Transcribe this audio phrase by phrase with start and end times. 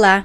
[0.00, 0.24] Olá,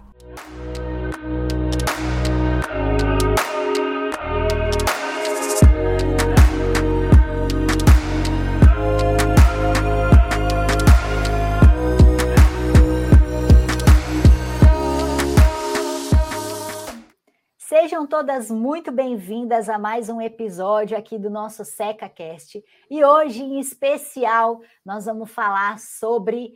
[18.01, 22.63] Sejam todas muito bem-vindas a mais um episódio aqui do nosso SecaCast.
[22.89, 26.53] E hoje, em especial, nós vamos falar sobre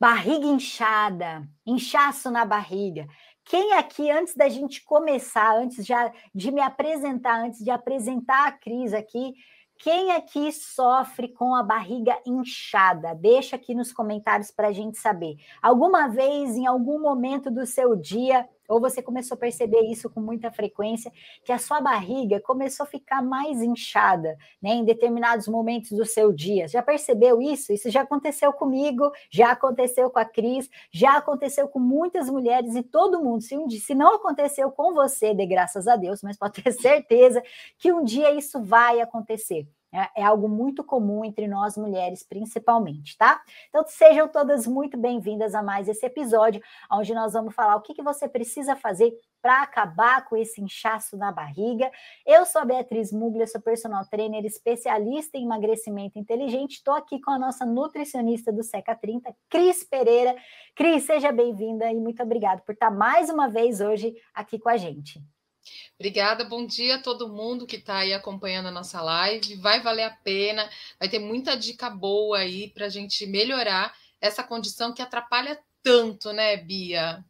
[0.00, 3.08] barriga inchada, inchaço na barriga.
[3.44, 8.52] Quem aqui, antes da gente começar, antes já de me apresentar, antes de apresentar a
[8.52, 9.34] Cris aqui,
[9.76, 13.16] quem aqui sofre com a barriga inchada?
[13.16, 15.38] Deixa aqui nos comentários para a gente saber.
[15.60, 20.20] Alguma vez, em algum momento do seu dia, ou você começou a perceber isso com
[20.20, 21.12] muita frequência,
[21.44, 26.32] que a sua barriga começou a ficar mais inchada, né, em determinados momentos do seu
[26.32, 26.66] dia.
[26.68, 27.72] Já percebeu isso?
[27.72, 32.82] Isso já aconteceu comigo, já aconteceu com a Cris, já aconteceu com muitas mulheres e
[32.82, 33.42] todo mundo.
[33.42, 36.72] Se, um dia, se não aconteceu com você, de graças a Deus, mas pode ter
[36.72, 37.42] certeza
[37.78, 39.66] que um dia isso vai acontecer.
[39.94, 43.40] É, é, algo muito comum entre nós mulheres, principalmente, tá?
[43.68, 47.94] Então, sejam todas muito bem-vindas a mais esse episódio, onde nós vamos falar o que,
[47.94, 51.92] que você precisa fazer para acabar com esse inchaço na barriga.
[52.26, 56.78] Eu sou a Beatriz Muglia, sou personal trainer, especialista em emagrecimento inteligente.
[56.78, 60.34] Estou aqui com a nossa nutricionista do Seca 30, Cris Pereira.
[60.74, 64.76] Cris, seja bem-vinda e muito obrigada por estar mais uma vez hoje aqui com a
[64.76, 65.22] gente.
[65.98, 69.56] Obrigada, bom dia a todo mundo que está aí acompanhando a nossa live.
[69.56, 74.42] Vai valer a pena, vai ter muita dica boa aí para a gente melhorar essa
[74.42, 77.24] condição que atrapalha tanto, né, Bia?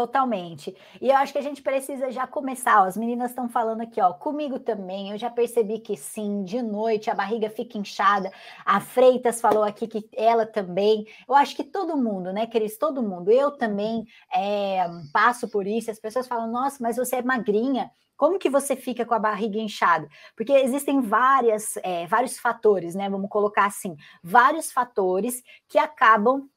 [0.00, 0.74] Totalmente.
[0.98, 2.80] E eu acho que a gente precisa já começar.
[2.80, 5.10] Ó, as meninas estão falando aqui, ó, comigo também.
[5.10, 8.32] Eu já percebi que sim, de noite a barriga fica inchada.
[8.64, 11.04] A Freitas falou aqui que ela também.
[11.28, 12.78] Eu acho que todo mundo, né, Cris?
[12.78, 13.30] Todo mundo.
[13.30, 15.90] Eu também é, passo por isso.
[15.90, 17.90] As pessoas falam, nossa, mas você é magrinha.
[18.16, 20.08] Como que você fica com a barriga inchada?
[20.34, 23.10] Porque existem várias, é, vários fatores, né?
[23.10, 26.48] Vamos colocar assim, vários fatores que acabam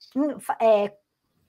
[0.61, 0.93] é,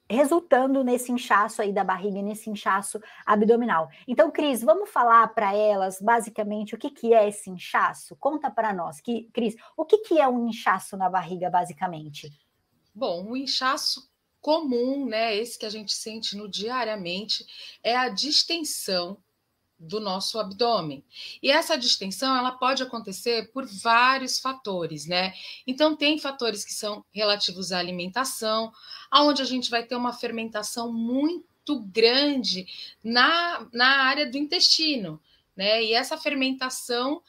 [0.09, 3.89] resultando nesse inchaço aí da barriga, nesse inchaço abdominal.
[4.07, 8.17] Então, Cris, vamos falar para elas basicamente o que, que é esse inchaço?
[8.17, 12.31] Conta para nós, que, Cris, o que, que é um inchaço na barriga, basicamente?
[12.95, 14.09] Bom, o inchaço
[14.41, 17.47] comum, né, esse que a gente sente no diariamente,
[17.83, 19.17] é a distensão
[19.85, 21.05] do nosso abdômen.
[21.43, 25.33] E essa distensão ela pode acontecer por vários fatores, né?
[25.67, 28.73] Então tem fatores que são relativos à alimentação,
[29.11, 32.67] aonde a gente vai ter uma fermentação muito grande
[33.03, 35.21] na, na área do intestino,
[35.57, 35.83] né?
[35.85, 37.23] E essa fermentação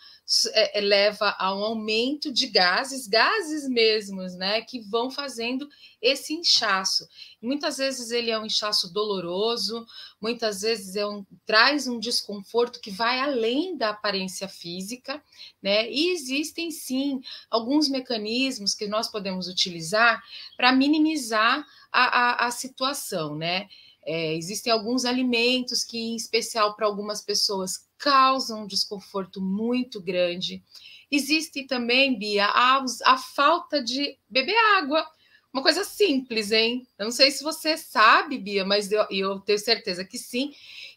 [0.54, 5.70] é, é, leva a um aumento de gases, gases mesmos, né, que vão fazendo
[6.02, 7.08] esse inchaço.
[7.40, 9.86] Muitas vezes ele é um inchaço doloroso,
[10.20, 15.24] muitas vezes é um, traz um desconforto que vai além da aparência física,
[15.62, 15.90] né?
[15.92, 20.24] E existem sim alguns mecanismos que nós podemos utilizar
[20.58, 23.68] para minimizar a, a, a situação, né?
[24.06, 30.64] É, existem alguns alimentos que, em especial para algumas pessoas, causam um desconforto muito grande.
[31.10, 35.06] Existe também, Bia, a, a falta de beber água.
[35.52, 36.86] Uma coisa simples, hein?
[37.00, 40.54] Eu não sei se você sabe, Bia, mas eu, eu tenho certeza que sim,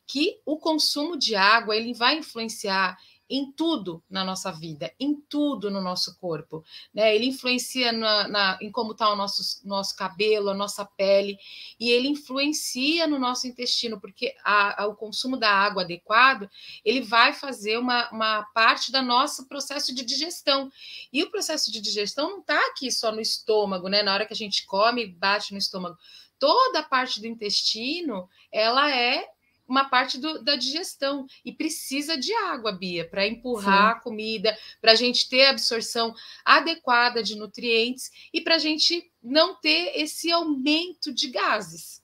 [0.06, 5.70] que o consumo de água ele vai influenciar em tudo na nossa vida, em tudo
[5.70, 6.64] no nosso corpo.
[6.94, 7.14] Né?
[7.14, 11.38] Ele influencia na, na, em como está o nosso, nosso cabelo, a nossa pele,
[11.78, 16.48] e ele influencia no nosso intestino, porque a, a, o consumo da água adequado
[16.84, 20.70] ele vai fazer uma, uma parte do nosso processo de digestão.
[21.12, 24.02] E o processo de digestão não está aqui só no estômago, né?
[24.02, 25.96] Na hora que a gente come, bate no estômago.
[26.38, 29.28] Toda a parte do intestino ela é
[29.68, 33.98] uma parte do, da digestão e precisa de água, Bia, para empurrar Sim.
[33.98, 39.54] a comida, para a gente ter absorção adequada de nutrientes e para a gente não
[39.54, 42.02] ter esse aumento de gases.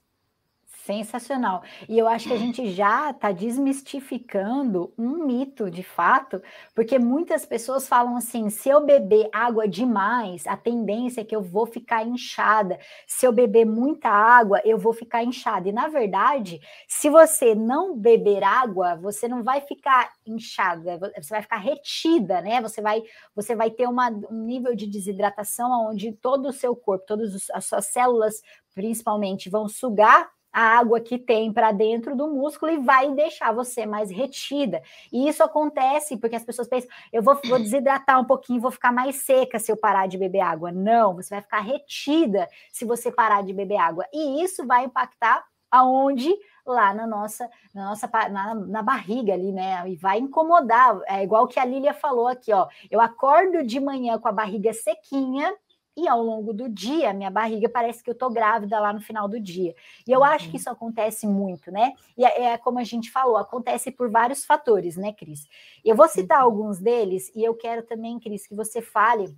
[0.85, 1.63] Sensacional.
[1.89, 6.39] E eu acho que a gente já está desmistificando um mito, de fato,
[6.75, 11.41] porque muitas pessoas falam assim: se eu beber água demais, a tendência é que eu
[11.41, 12.77] vou ficar inchada.
[13.07, 15.67] Se eu beber muita água, eu vou ficar inchada.
[15.67, 21.41] E na verdade, se você não beber água, você não vai ficar inchada, você vai
[21.41, 22.61] ficar retida, né?
[22.61, 23.01] Você vai,
[23.35, 27.65] você vai ter uma, um nível de desidratação onde todo o seu corpo, todas as
[27.65, 28.43] suas células,
[28.75, 33.85] principalmente, vão sugar a água que tem para dentro do músculo e vai deixar você
[33.85, 34.81] mais retida.
[35.11, 38.93] E isso acontece porque as pessoas pensam, eu vou, vou desidratar um pouquinho, vou ficar
[38.93, 40.71] mais seca se eu parar de beber água.
[40.71, 44.05] Não, você vai ficar retida se você parar de beber água.
[44.13, 46.33] E isso vai impactar aonde
[46.65, 49.83] lá na nossa na nossa na, na, barriga ali, né?
[49.89, 51.01] E vai incomodar.
[51.05, 52.69] É igual que a Lília falou aqui, ó.
[52.89, 55.53] Eu acordo de manhã com a barriga sequinha
[55.95, 59.27] e ao longo do dia, minha barriga parece que eu tô grávida lá no final
[59.27, 59.73] do dia.
[60.05, 60.25] E eu uhum.
[60.25, 60.59] acho que uhum.
[60.59, 61.93] isso acontece muito, né?
[62.17, 65.47] E é, é, como a gente falou, acontece por vários fatores, né, Cris?
[65.83, 66.45] Eu vou citar uhum.
[66.45, 69.35] alguns deles e eu quero também, Cris, que você fale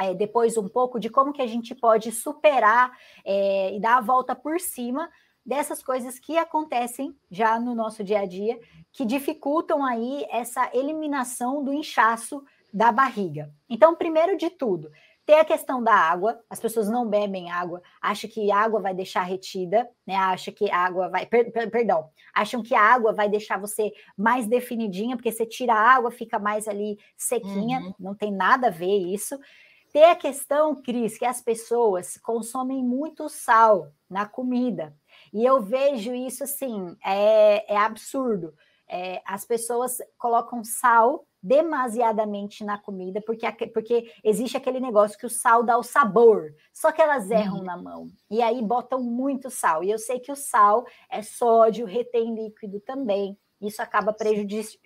[0.00, 4.00] é, depois um pouco de como que a gente pode superar é, e dar a
[4.00, 5.10] volta por cima
[5.44, 8.60] dessas coisas que acontecem já no nosso dia a dia,
[8.92, 13.50] que dificultam aí essa eliminação do inchaço da barriga.
[13.68, 14.90] Então, primeiro de tudo,
[15.28, 19.24] tem a questão da água, as pessoas não bebem água, acham que água vai deixar
[19.24, 20.16] retida, né?
[20.16, 24.46] Acham que água vai, per, per, perdão, acham que a água vai deixar você mais
[24.46, 27.94] definidinha, porque você tira a água, fica mais ali sequinha, uhum.
[28.00, 29.38] não tem nada a ver isso.
[29.92, 34.96] Tem a questão, Cris, que as pessoas consomem muito sal na comida.
[35.30, 38.54] E eu vejo isso assim, é, é absurdo.
[38.88, 45.30] É, as pessoas colocam sal demasiadamente na comida, porque, porque existe aquele negócio que o
[45.30, 47.64] sal dá o sabor, só que elas erram uhum.
[47.64, 49.82] na mão, e aí botam muito sal.
[49.84, 54.14] E eu sei que o sal é sódio, retém líquido também, isso acaba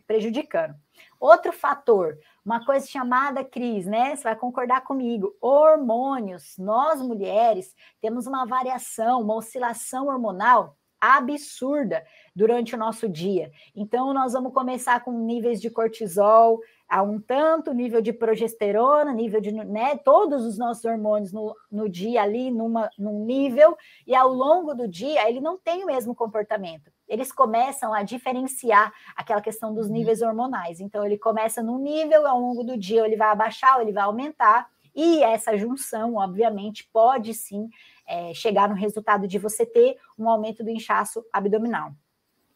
[0.07, 0.75] prejudicando.
[1.21, 4.17] Outro fator, uma coisa chamada Cris, né?
[4.17, 5.37] Você vai concordar comigo.
[5.41, 6.57] Hormônios.
[6.57, 12.05] Nós mulheres temos uma variação, uma oscilação hormonal absurda
[12.35, 13.51] durante o nosso dia.
[13.75, 19.41] Então, nós vamos começar com níveis de cortisol a um tanto, nível de progesterona, nível
[19.41, 23.77] de, né, todos os nossos hormônios no, no dia ali, numa, num nível,
[24.07, 26.93] e ao longo do dia ele não tem o mesmo comportamento.
[27.09, 29.95] Eles começam a diferenciar aquela questão dos uhum.
[29.95, 30.79] níveis hormonais.
[30.79, 34.05] Então, ele começa num nível, ao longo do dia ele vai abaixar, ou ele vai
[34.05, 37.69] aumentar, e essa junção, obviamente, pode sim
[38.13, 41.95] é, chegar no resultado de você ter um aumento do inchaço abdominal.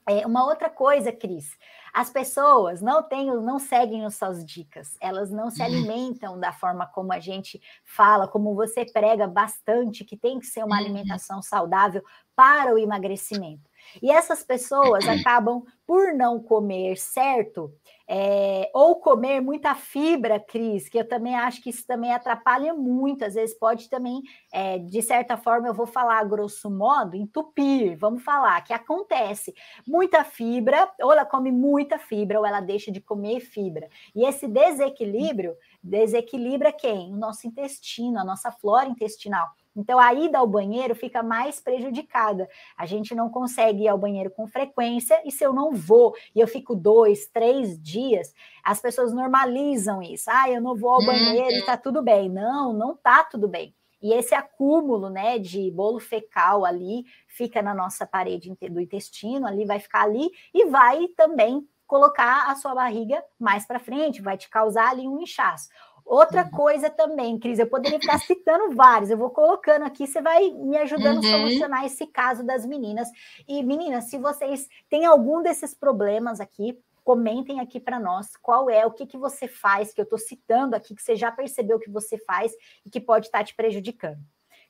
[0.06, 1.56] É, uma outra coisa, Cris,
[1.92, 5.66] as pessoas não têm, não seguem as suas dicas, elas não se uhum.
[5.66, 10.62] alimentam da forma como a gente fala, como você prega bastante, que tem que ser
[10.62, 10.84] uma uhum.
[10.84, 12.04] alimentação saudável
[12.36, 13.68] para o emagrecimento.
[14.02, 17.72] E essas pessoas acabam por não comer certo,
[18.08, 23.24] é, ou comer muita fibra, Cris, que eu também acho que isso também atrapalha muito,
[23.24, 24.22] às vezes pode também,
[24.52, 29.54] é, de certa forma, eu vou falar grosso modo, entupir, vamos falar, que acontece
[29.86, 33.88] muita fibra, ou ela come muita fibra, ou ela deixa de comer fibra.
[34.14, 37.12] E esse desequilíbrio desequilibra quem?
[37.12, 39.48] O nosso intestino, a nossa flora intestinal.
[39.76, 42.49] Então, a ida ao banheiro fica mais prejudicada.
[42.76, 46.40] A gente não consegue ir ao banheiro com frequência, e se eu não vou e
[46.40, 48.32] eu fico dois, três dias,
[48.64, 50.30] as pessoas normalizam isso.
[50.30, 51.66] Ah, eu não vou ao banheiro e uhum.
[51.66, 52.28] tá tudo bem.
[52.30, 53.75] Não, não tá tudo bem.
[54.02, 59.64] E esse acúmulo né, de bolo fecal ali fica na nossa parede do intestino, ali
[59.64, 64.49] vai ficar ali e vai também colocar a sua barriga mais para frente, vai te
[64.49, 65.68] causar ali um inchaço.
[66.06, 66.50] Outra uhum.
[66.52, 70.76] coisa também, Cris, eu poderia ficar citando vários, eu vou colocando aqui, você vai me
[70.78, 71.28] ajudando uhum.
[71.28, 73.08] a solucionar esse caso das meninas.
[73.48, 78.86] E meninas, se vocês têm algum desses problemas aqui, comentem aqui para nós qual é,
[78.86, 81.90] o que, que você faz, que eu estou citando aqui, que você já percebeu que
[81.90, 82.52] você faz
[82.84, 84.20] e que pode estar tá te prejudicando.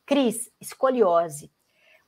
[0.07, 1.53] Cris, escoliose.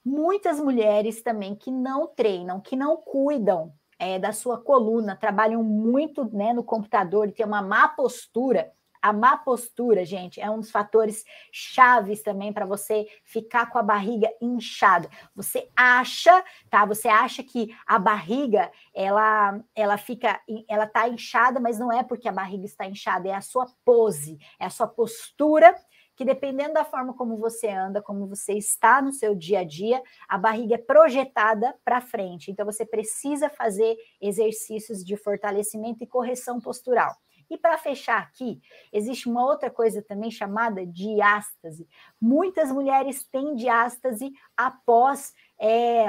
[0.02, 6.24] Muitas mulheres também que não treinam, que não cuidam é, da sua coluna, trabalham muito
[6.34, 10.70] né, no computador e têm uma má postura a má postura, gente, é um dos
[10.70, 15.08] fatores chaves também para você ficar com a barriga inchada.
[15.34, 16.84] Você acha, tá?
[16.84, 22.28] Você acha que a barriga ela ela fica ela tá inchada, mas não é porque
[22.28, 25.74] a barriga está inchada, é a sua pose, é a sua postura
[26.18, 30.02] que dependendo da forma como você anda, como você está no seu dia a dia,
[30.28, 32.50] a barriga é projetada para frente.
[32.50, 37.14] Então você precisa fazer exercícios de fortalecimento e correção postural.
[37.50, 38.60] E para fechar aqui,
[38.92, 41.88] existe uma outra coisa também chamada diástase.
[42.20, 46.06] Muitas mulheres têm diástase após é,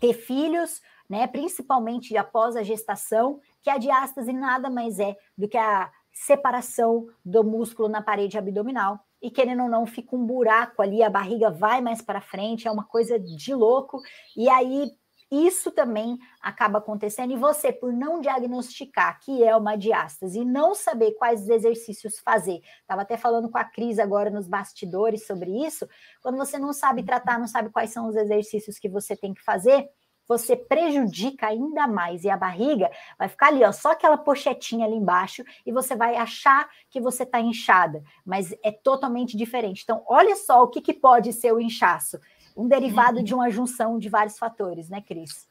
[0.00, 5.56] ter filhos, né, principalmente após a gestação, que a diástase nada mais é do que
[5.56, 9.00] a separação do músculo na parede abdominal.
[9.20, 12.70] E querendo ou não, fica um buraco ali, a barriga vai mais para frente, é
[12.70, 14.00] uma coisa de louco.
[14.36, 14.92] E aí
[15.30, 20.74] isso também acaba acontecendo, e você, por não diagnosticar que é uma diástase e não
[20.74, 25.86] saber quais exercícios fazer, estava até falando com a Cris agora nos bastidores sobre isso,
[26.22, 29.42] quando você não sabe tratar, não sabe quais são os exercícios que você tem que
[29.42, 29.88] fazer,
[30.28, 34.94] você prejudica ainda mais e a barriga vai ficar ali, ó, só aquela pochetinha ali
[34.94, 39.82] embaixo e você vai achar que você está inchada, mas é totalmente diferente.
[39.82, 42.20] Então, olha só o que, que pode ser o inchaço
[42.58, 45.46] um derivado de uma junção de vários fatores, né, Cris?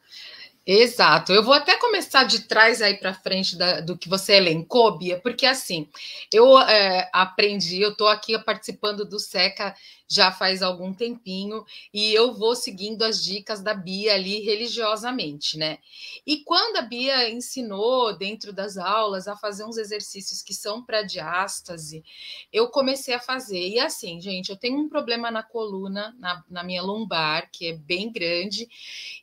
[0.66, 1.32] Exato.
[1.32, 5.18] Eu vou até começar de trás aí para frente da, do que você elencou, Bia,
[5.18, 5.88] porque assim,
[6.30, 9.74] eu é, aprendi, eu estou aqui participando do SECA
[10.08, 15.78] já faz algum tempinho e eu vou seguindo as dicas da Bia ali religiosamente, né?
[16.26, 21.02] E quando a Bia ensinou dentro das aulas a fazer uns exercícios que são para
[21.02, 22.02] diástase,
[22.50, 23.68] eu comecei a fazer.
[23.68, 27.72] E assim, gente, eu tenho um problema na coluna, na, na minha lombar, que é
[27.74, 28.66] bem grande,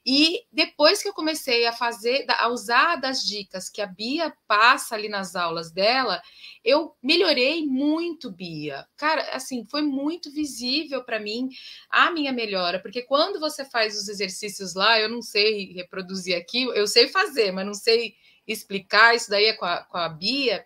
[0.05, 4.93] e depois que eu comecei a fazer, a usar das dicas que a Bia passa
[4.93, 6.21] ali nas aulas dela,
[6.63, 8.87] eu melhorei muito, Bia.
[8.95, 10.74] Cara, assim, foi muito visível
[11.05, 11.49] para mim
[11.89, 16.63] a minha melhora, porque quando você faz os exercícios lá, eu não sei reproduzir aqui,
[16.63, 18.15] eu sei fazer, mas não sei
[18.47, 20.63] explicar, isso daí é com a, com a Bia,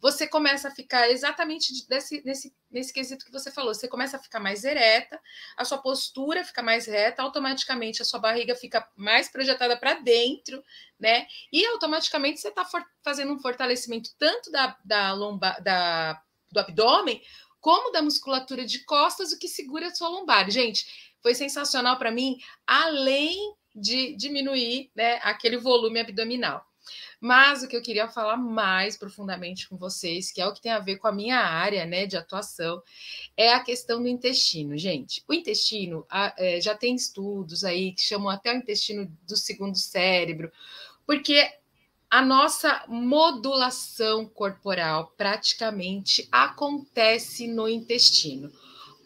[0.00, 3.74] você começa a ficar exatamente desse, nesse, nesse quesito que você falou.
[3.74, 5.20] Você começa a ficar mais ereta,
[5.56, 10.62] a sua postura fica mais reta, automaticamente a sua barriga fica mais projetada para dentro,
[10.98, 11.26] né?
[11.52, 12.66] E automaticamente você está
[13.02, 17.20] fazendo um fortalecimento tanto da, da lombar, da, do abdômen,
[17.68, 20.50] como da musculatura de costas, o que segura a sua lombar.
[20.50, 20.86] Gente,
[21.22, 23.36] foi sensacional para mim, além
[23.74, 26.64] de diminuir né, aquele volume abdominal.
[27.20, 30.72] Mas o que eu queria falar mais profundamente com vocês, que é o que tem
[30.72, 32.82] a ver com a minha área né, de atuação,
[33.36, 34.74] é a questão do intestino.
[34.78, 36.06] Gente, o intestino
[36.38, 40.50] é, já tem estudos aí que chamam até o intestino do segundo cérebro,
[41.06, 41.46] porque
[42.10, 48.50] a nossa modulação corporal praticamente acontece no intestino.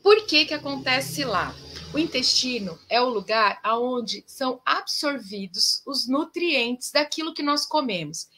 [0.03, 1.55] Por que, que acontece lá?
[1.93, 8.29] O intestino é o lugar aonde são absorvidos os nutrientes daquilo que nós comemos.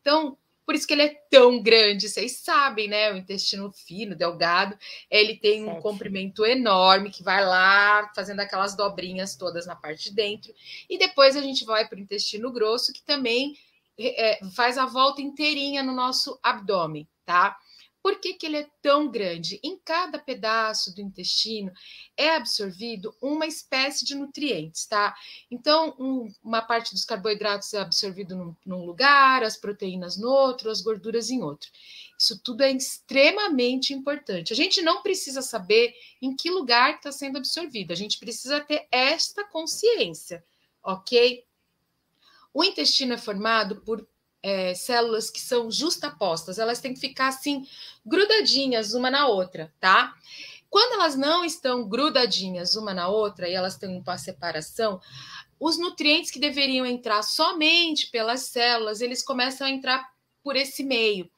[0.00, 3.12] Então, por isso que ele é tão grande, vocês sabem, né?
[3.12, 4.76] O intestino fino, delgado,
[5.10, 10.16] ele tem um comprimento enorme que vai lá fazendo aquelas dobrinhas todas na parte de
[10.16, 10.54] dentro.
[10.88, 13.54] E depois a gente vai para o intestino grosso, que também
[13.98, 17.56] é, faz a volta inteirinha no nosso abdômen, tá?
[18.04, 19.58] Por que, que ele é tão grande?
[19.64, 21.72] Em cada pedaço do intestino
[22.14, 25.14] é absorvido uma espécie de nutrientes, tá?
[25.50, 30.68] Então, um, uma parte dos carboidratos é absorvido num, num lugar, as proteínas no outro,
[30.68, 31.70] as gorduras em outro.
[32.18, 34.52] Isso tudo é extremamente importante.
[34.52, 38.86] A gente não precisa saber em que lugar está sendo absorvido, a gente precisa ter
[38.92, 40.44] esta consciência,
[40.82, 41.42] ok?
[42.54, 44.06] O intestino é formado por
[44.40, 47.66] é, células que são justapostas, elas têm que ficar assim,
[48.06, 50.14] grudadinhas uma na outra, tá?
[50.70, 55.00] Quando elas não estão grudadinhas uma na outra e elas têm uma separação,
[55.58, 60.08] os nutrientes que deveriam entrar somente pelas células, eles começam a entrar
[60.42, 61.30] por esse meio.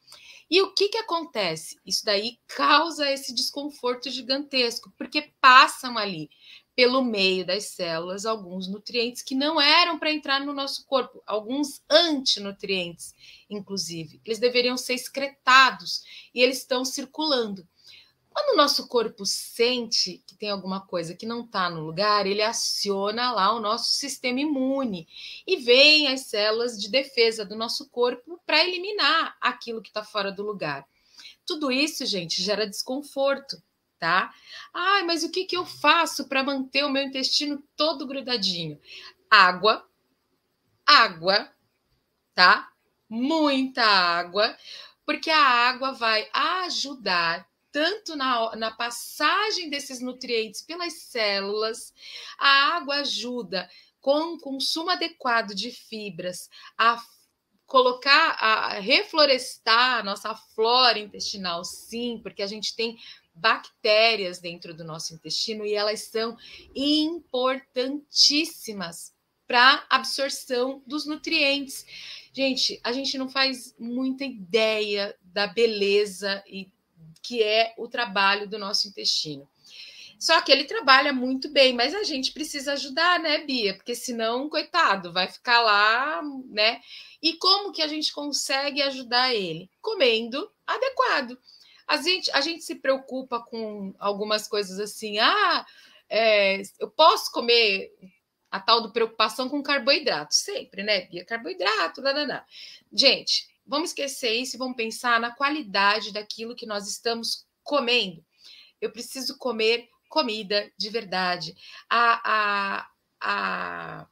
[0.49, 1.79] E o que, que acontece?
[1.85, 6.29] Isso daí causa esse desconforto gigantesco, porque passam ali
[6.77, 11.81] pelo meio das células alguns nutrientes que não eram para entrar no nosso corpo, alguns
[11.89, 13.15] antinutrientes,
[13.49, 14.21] inclusive.
[14.23, 16.03] Eles deveriam ser excretados
[16.35, 17.67] e eles estão circulando.
[18.29, 22.43] Quando o nosso corpo sente que tem alguma coisa que não está no lugar, ele
[22.43, 25.07] aciona lá o nosso sistema imune
[25.47, 30.31] e vem as células de defesa do nosso corpo para eliminar aquilo que está fora
[30.31, 30.87] do lugar.
[31.43, 33.59] Tudo isso, gente, gera desconforto
[33.99, 34.33] tá?
[34.73, 38.79] Ai, mas o que, que eu faço para manter o meu intestino todo grudadinho?
[39.29, 39.87] Água,
[40.85, 41.51] água,
[42.33, 42.71] tá?
[43.09, 44.57] Muita água,
[45.05, 51.93] porque a água vai ajudar tanto na, na passagem desses nutrientes pelas células,
[52.37, 57.01] a água ajuda com o consumo adequado de fibras a
[57.65, 62.97] colocar, a reflorestar a nossa flora intestinal, sim, porque a gente tem
[63.37, 66.35] bactérias dentro do nosso intestino e elas são
[66.75, 69.15] importantíssimas
[69.47, 71.85] para absorção dos nutrientes.
[72.33, 76.69] Gente, a gente não faz muita ideia da beleza e
[77.21, 79.47] que é o trabalho do nosso intestino.
[80.19, 83.75] Só que ele trabalha muito bem, mas a gente precisa ajudar, né, Bia?
[83.75, 86.81] Porque senão, coitado, vai ficar lá, né?
[87.21, 89.69] E como que a gente consegue ajudar ele?
[89.79, 91.37] Comendo adequado.
[91.87, 95.65] A gente, a gente se preocupa com algumas coisas assim, ah,
[96.09, 97.91] é, eu posso comer
[98.51, 101.25] a tal do preocupação com carboidrato, sempre, né, Bia?
[101.25, 102.41] Carboidrato, não.
[102.91, 108.23] Gente, vamos esquecer isso e vamos pensar na qualidade daquilo que nós estamos comendo.
[108.79, 111.55] Eu preciso comer comida de verdade.
[111.89, 112.87] A, a,
[113.21, 114.07] a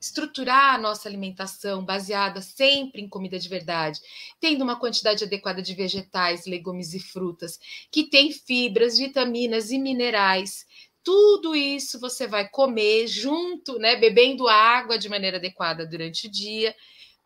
[0.00, 4.00] estruturar a nossa alimentação baseada sempre em comida de verdade,
[4.40, 7.58] tendo uma quantidade adequada de vegetais, legumes e frutas,
[7.90, 10.66] que tem fibras, vitaminas e minerais.
[11.02, 16.74] Tudo isso você vai comer junto, né, bebendo água de maneira adequada durante o dia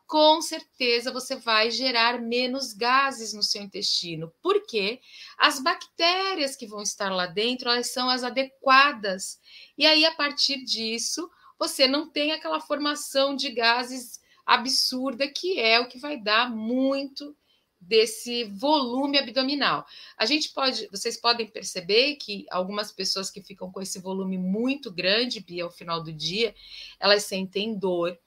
[0.07, 5.01] com certeza você vai gerar menos gases no seu intestino, porque
[5.39, 9.41] as bactérias que vão estar lá dentro, elas são as adequadas.
[9.77, 15.81] E aí, a partir disso, você não tem aquela formação de gases absurda, que é
[15.81, 17.37] o que vai dar muito
[17.81, 19.87] desse volume abdominal.
[20.17, 24.91] A gente pode, vocês podem perceber que algumas pessoas que ficam com esse volume muito
[24.91, 26.55] grande, Bia, ao final do dia,
[26.99, 28.19] elas sentem dor,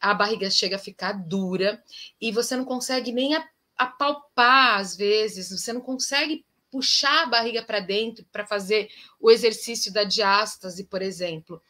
[0.00, 1.82] a barriga chega a ficar dura
[2.20, 3.36] e você não consegue nem
[3.76, 8.90] apalpar às vezes, você não consegue puxar a barriga para dentro para fazer
[9.20, 11.62] o exercício da diástase, por exemplo,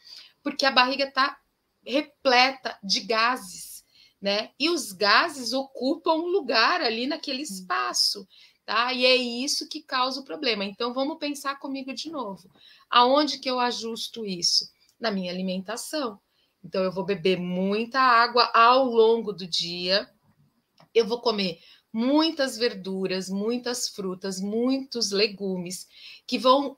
[0.43, 1.37] porque a barriga está
[1.85, 3.83] repleta de gases,
[4.21, 4.51] né?
[4.59, 8.27] E os gases ocupam um lugar ali naquele espaço,
[8.65, 8.93] tá?
[8.93, 10.65] E é isso que causa o problema.
[10.65, 12.49] Então vamos pensar comigo de novo.
[12.89, 14.69] Aonde que eu ajusto isso?
[14.99, 16.19] Na minha alimentação.
[16.67, 20.09] Então, eu vou beber muita água ao longo do dia.
[20.93, 21.59] Eu vou comer
[21.93, 25.87] muitas verduras, muitas frutas, muitos legumes
[26.25, 26.77] que vão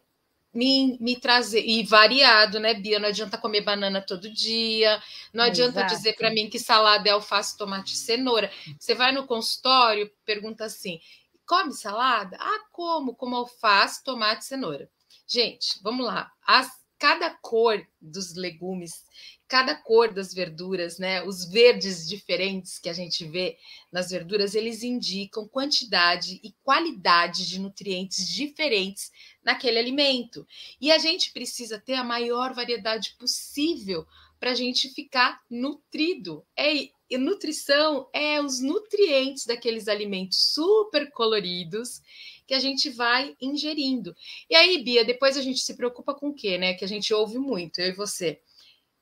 [0.53, 2.99] me, me, trazer e variado, né, Bia?
[2.99, 5.01] Não adianta comer banana todo dia,
[5.33, 5.95] não adianta Exato.
[5.95, 8.51] dizer para mim que salada é alface, tomate e cenoura.
[8.79, 10.99] Você vai no consultório, pergunta assim:
[11.45, 12.37] come salada?
[12.39, 13.15] Ah, como?
[13.15, 14.89] Como alface, tomate e cenoura.
[15.27, 16.31] Gente, vamos lá.
[16.45, 19.05] As, cada cor dos legumes
[19.49, 21.23] cada cor das verduras, né?
[21.23, 23.57] Os verdes diferentes que a gente vê
[23.91, 29.11] nas verduras, eles indicam quantidade e qualidade de nutrientes diferentes
[29.51, 30.47] naquele alimento.
[30.79, 34.05] E a gente precisa ter a maior variedade possível
[34.39, 36.45] para a gente ficar nutrido.
[36.55, 42.01] É nutrição é os nutrientes daqueles alimentos super coloridos
[42.47, 44.15] que a gente vai ingerindo.
[44.49, 46.73] E aí, Bia, depois a gente se preocupa com o quê, né?
[46.73, 48.39] Que a gente ouve muito, eu e você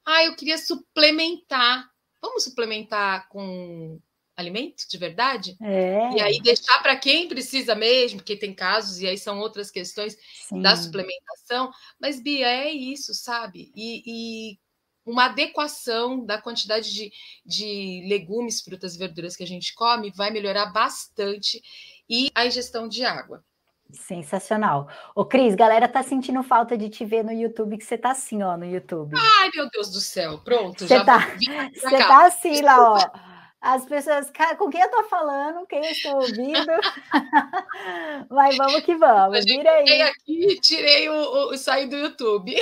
[0.08, 1.92] ah, eu queria suplementar.
[2.22, 4.00] Vamos suplementar com
[4.38, 5.58] alimento de verdade?
[5.62, 6.12] É.
[6.16, 10.16] E aí deixar para quem precisa mesmo, porque tem casos, e aí são outras questões
[10.48, 10.62] Sim.
[10.62, 11.72] da suplementação.
[12.00, 13.72] Mas, Bia, é isso, sabe?
[13.76, 14.60] E, e
[15.04, 17.12] uma adequação da quantidade de,
[17.46, 21.62] de legumes, frutas e verduras que a gente come vai melhorar bastante
[22.08, 23.44] e a ingestão de água.
[23.90, 24.90] Sensacional.
[25.16, 28.44] Ô, Cris, galera tá sentindo falta de te ver no YouTube, que você tá assim,
[28.44, 29.16] ó, no YouTube.
[29.18, 30.86] Ai, meu Deus do céu, pronto.
[30.86, 31.20] Você tá,
[31.74, 33.37] você tá assim lá, ó.
[33.60, 36.72] As pessoas, com quem eu tô falando, quem eu estou ouvindo.
[38.30, 40.02] Mas vamos que vamos, vira aí.
[40.04, 42.56] aqui, tirei o, o, saí do YouTube.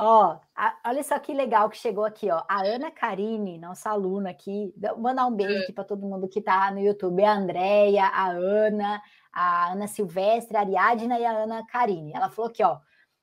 [0.00, 2.42] Ó, a, olha só que legal que chegou aqui, ó.
[2.48, 5.62] A Ana Karine, nossa aluna aqui, mandar um beijo é.
[5.64, 7.22] aqui para todo mundo que tá no YouTube.
[7.24, 12.12] A Andréia, a Ana, a Ana Silvestre, a Ariadna e a Ana Karine.
[12.14, 12.78] Ela falou aqui, ó.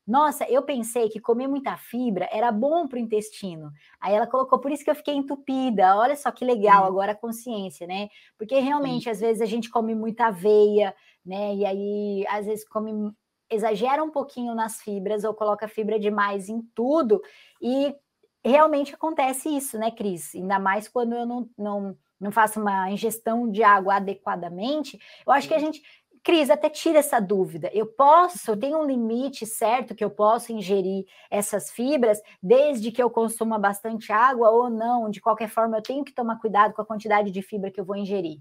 [0.08, 3.72] Nossa, eu pensei que comer muita fibra era bom para o intestino.
[4.00, 5.98] Aí ela colocou, por isso que eu fiquei entupida.
[5.98, 6.88] Olha só que legal hum.
[6.88, 8.10] agora a consciência, né?
[8.38, 11.56] Porque realmente, às vezes, a gente come muita aveia, né?
[11.56, 13.12] E aí, às vezes, come,
[13.50, 17.20] exagera um pouquinho nas fibras ou coloca fibra demais em tudo.
[17.60, 17.96] E
[18.44, 20.36] realmente acontece isso, né, Cris?
[20.36, 25.00] Ainda mais quando eu não, não, não faço uma ingestão de água adequadamente.
[25.26, 25.82] Eu acho que a gente
[26.26, 27.70] Cris, até tira essa dúvida.
[27.72, 33.02] Eu posso, eu tenho um limite certo que eu posso ingerir essas fibras, desde que
[33.02, 35.08] eu consuma bastante água ou não?
[35.08, 37.86] De qualquer forma, eu tenho que tomar cuidado com a quantidade de fibra que eu
[37.86, 38.40] vou ingerir.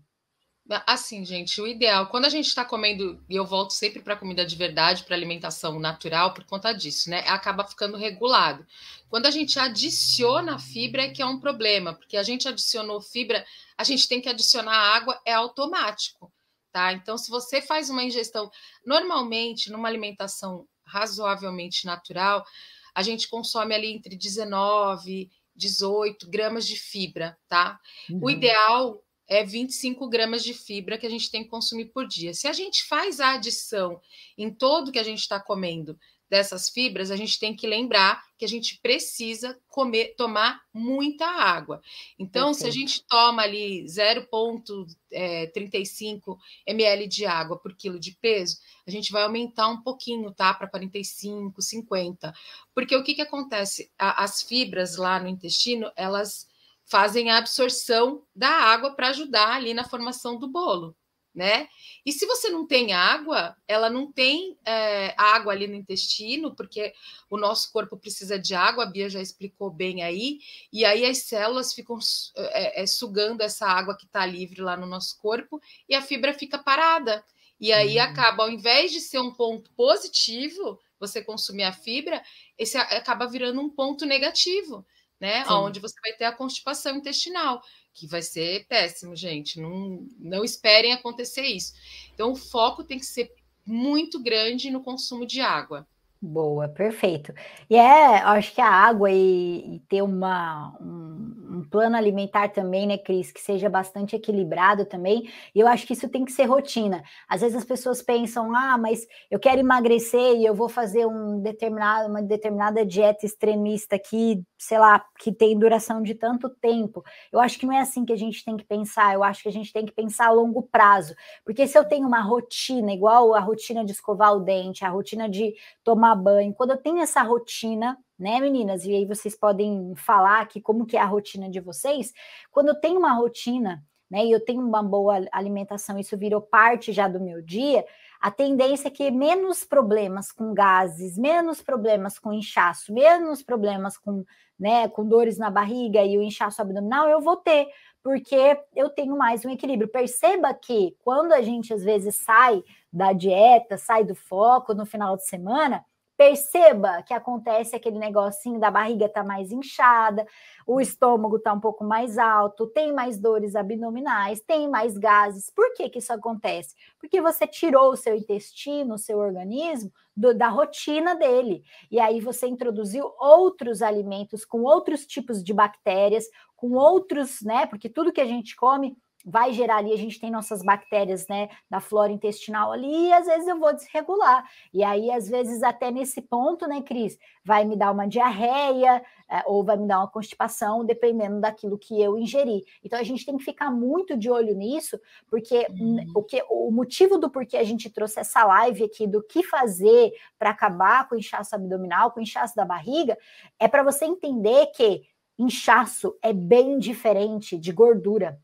[0.87, 4.47] Assim, gente, o ideal, quando a gente está comendo, e eu volto sempre para comida
[4.47, 7.23] de verdade, para alimentação natural, por conta disso, né?
[7.27, 8.67] Acaba ficando regulado.
[9.11, 13.45] Quando a gente adiciona fibra, é que é um problema, porque a gente adicionou fibra,
[13.77, 16.33] a gente tem que adicionar água, é automático
[16.75, 16.93] tá?
[16.93, 18.51] Então, se você faz uma ingestão,
[18.85, 22.45] normalmente, numa alimentação razoavelmente natural,
[22.93, 27.79] a gente consome ali entre 19 18 gramas de fibra, tá?
[28.11, 28.25] Uhum.
[28.25, 32.35] O ideal é 25 gramas de fibra que a gente tem que consumir por dia.
[32.35, 34.01] Se a gente faz a adição
[34.37, 35.97] em todo que a gente está comendo
[36.35, 41.81] dessas fibras, a gente tem que lembrar que a gente precisa comer, tomar muita água.
[42.19, 42.63] Então, Perfeito.
[42.63, 48.91] se a gente toma ali 0,35 é, ml de água por quilo de peso, a
[48.91, 50.53] gente vai aumentar um pouquinho, tá?
[50.53, 52.35] Para 45, 50.
[52.75, 53.93] Porque o que, que acontece?
[53.97, 56.49] A, as fibras lá no intestino, elas
[56.85, 60.97] fazem a absorção da água para ajudar ali na formação do bolo
[61.35, 61.69] né?
[62.07, 66.95] E se você não tem água, ela não tem é, água ali no intestino, porque
[67.29, 70.39] o nosso corpo precisa de água, a Bia já explicou bem aí,
[70.73, 71.99] e aí as células ficam
[72.37, 76.33] é, é, sugando essa água que está livre lá no nosso corpo e a fibra
[76.33, 77.25] fica parada.
[77.59, 78.03] E aí uhum.
[78.03, 82.23] acaba, ao invés de ser um ponto positivo, você consumir a fibra,
[82.57, 84.87] esse acaba virando um ponto negativo,
[85.19, 85.45] né?
[85.45, 85.53] Sim.
[85.53, 87.63] Onde você vai ter a constipação intestinal
[87.95, 89.61] que vai ser péssimo, gente.
[89.61, 91.73] Não, não esperem acontecer isso.
[92.13, 93.33] Então, o foco tem que ser
[93.65, 95.87] muito grande no consumo de água.
[96.21, 97.35] Boa, perfeito.
[97.69, 102.87] E é, acho que a água e, e ter uma, um, um, plano alimentar também,
[102.87, 105.31] né, Cris, que seja bastante equilibrado também.
[105.55, 107.03] E eu acho que isso tem que ser rotina.
[107.29, 111.41] Às vezes as pessoas pensam, ah, mas eu quero emagrecer e eu vou fazer um
[111.41, 117.03] determinado, uma determinada dieta extremista que, sei lá, que tem duração de tanto tempo.
[117.33, 119.15] Eu acho que não é assim que a gente tem que pensar.
[119.15, 121.15] Eu acho que a gente tem que pensar a longo prazo.
[121.45, 125.29] Porque se eu tenho uma rotina, igual a rotina de escovar o dente, a rotina
[125.29, 128.85] de tomar banho, quando eu tenho essa rotina, né, meninas?
[128.85, 132.13] E aí vocês podem falar aqui como que é a rotina de vocês.
[132.51, 136.93] Quando eu tenho uma rotina, né, e eu tenho uma boa alimentação, isso virou parte
[136.93, 137.85] já do meu dia,
[138.21, 144.25] a tendência é que menos problemas com gases, menos problemas com inchaço, menos problemas com,
[144.59, 147.69] né, com dores na barriga e o inchaço abdominal eu vou ter,
[148.03, 149.91] porque eu tenho mais um equilíbrio.
[149.91, 155.17] Perceba que quando a gente às vezes sai da dieta, sai do foco no final
[155.17, 155.85] de semana,
[156.17, 160.25] Perceba que acontece aquele negocinho da barriga tá mais inchada,
[160.65, 165.51] o estômago tá um pouco mais alto, tem mais dores abdominais, tem mais gases.
[165.51, 166.75] Por que que isso acontece?
[167.01, 171.65] Porque você tirou o seu intestino, o seu organismo do, da rotina dele.
[171.91, 177.67] E aí você introduziu outros alimentos com outros tipos de bactérias, com outros, né?
[177.67, 181.49] Porque tudo que a gente come vai gerar ali, a gente tem nossas bactérias, né,
[181.71, 184.45] da flora intestinal ali, e às vezes eu vou desregular.
[184.73, 189.43] E aí, às vezes, até nesse ponto, né, Cris, vai me dar uma diarreia, é,
[189.47, 192.65] ou vai me dar uma constipação, dependendo daquilo que eu ingeri.
[192.85, 196.05] Então, a gente tem que ficar muito de olho nisso, porque uhum.
[196.15, 200.13] o, que, o motivo do porquê a gente trouxe essa live aqui, do que fazer
[200.39, 203.17] para acabar com o inchaço abdominal, com o inchaço da barriga,
[203.59, 205.03] é para você entender que
[205.39, 208.39] inchaço é bem diferente de gordura.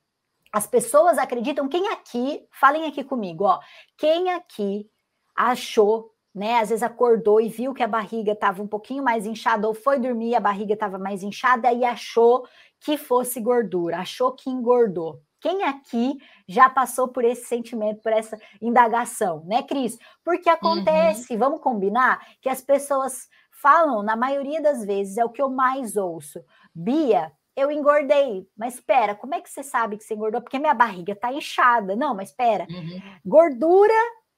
[0.52, 3.60] As pessoas acreditam, quem aqui, falem aqui comigo, ó,
[3.96, 4.88] quem aqui
[5.36, 9.66] achou, né, às vezes acordou e viu que a barriga estava um pouquinho mais inchada,
[9.66, 12.46] ou foi dormir, a barriga estava mais inchada e achou
[12.80, 15.20] que fosse gordura, achou que engordou.
[15.40, 19.96] Quem aqui já passou por esse sentimento, por essa indagação, né, Cris?
[20.22, 21.38] Porque acontece, uhum.
[21.38, 25.96] vamos combinar, que as pessoas falam, na maioria das vezes, é o que eu mais
[25.96, 26.42] ouço.
[26.74, 28.46] Bia, eu engordei.
[28.56, 30.40] Mas espera, como é que você sabe que você engordou?
[30.40, 31.94] Porque minha barriga está inchada.
[31.94, 32.66] Não, mas espera.
[32.68, 33.02] Uhum.
[33.24, 33.94] Gordura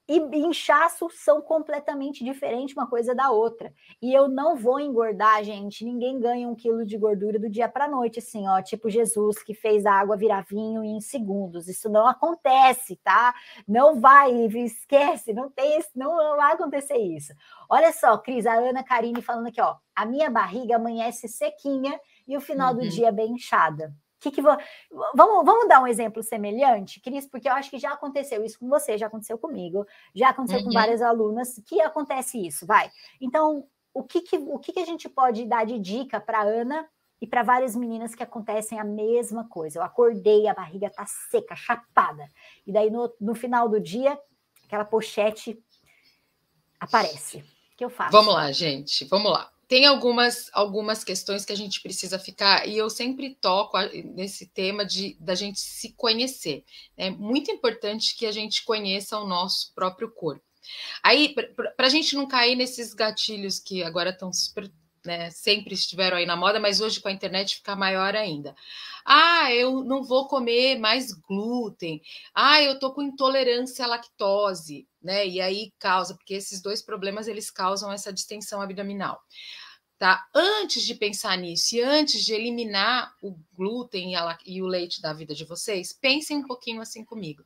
[0.09, 3.73] e inchaço são completamente diferentes uma coisa da outra.
[4.01, 5.85] E eu não vou engordar, gente.
[5.85, 9.55] Ninguém ganha um quilo de gordura do dia para noite, assim, ó, tipo Jesus que
[9.55, 11.69] fez a água virar vinho em segundos.
[11.69, 13.35] Isso não acontece, tá?
[13.67, 17.33] Não vai, esquece, não tem, não vai acontecer isso.
[17.71, 21.99] Olha só, Cris, a Ana Karine falando aqui, ó, a minha barriga amanhece sequinha
[22.33, 22.81] e o final uhum.
[22.81, 23.95] do dia bem inchada.
[24.19, 24.57] Que que vou...
[25.15, 28.69] vamos, vamos dar um exemplo semelhante, Cris, porque eu acho que já aconteceu isso com
[28.69, 30.67] você, já aconteceu comigo, já aconteceu uhum.
[30.67, 32.91] com várias alunas que acontece isso, vai.
[33.21, 36.89] Então, o que, que, o que, que a gente pode dar de dica para Ana
[37.21, 39.79] e para várias meninas que acontecem a mesma coisa?
[39.79, 42.27] Eu acordei, a barriga tá seca, chapada,
[42.67, 44.19] e daí no, no final do dia,
[44.65, 45.63] aquela pochete
[46.81, 47.39] aparece.
[47.39, 48.13] O que eu faço?
[48.13, 52.77] Vamos lá, gente, vamos lá tem algumas, algumas questões que a gente precisa ficar, e
[52.77, 53.79] eu sempre toco
[54.15, 56.63] nesse tema de da gente se conhecer.
[56.95, 60.45] É muito importante que a gente conheça o nosso próprio corpo.
[61.03, 61.35] Aí,
[61.75, 64.71] para a gente não cair nesses gatilhos que agora estão super
[65.05, 68.55] né, sempre estiveram aí na moda, mas hoje com a internet fica maior ainda.
[69.05, 72.01] Ah, eu não vou comer mais glúten.
[72.35, 75.27] Ah, eu tô com intolerância à lactose, né?
[75.27, 79.21] E aí causa, porque esses dois problemas eles causam essa distensão abdominal.
[80.03, 80.29] Tá?
[80.35, 85.01] Antes de pensar nisso e antes de eliminar o glúten e, a, e o leite
[85.01, 87.45] da vida de vocês, pensem um pouquinho assim comigo.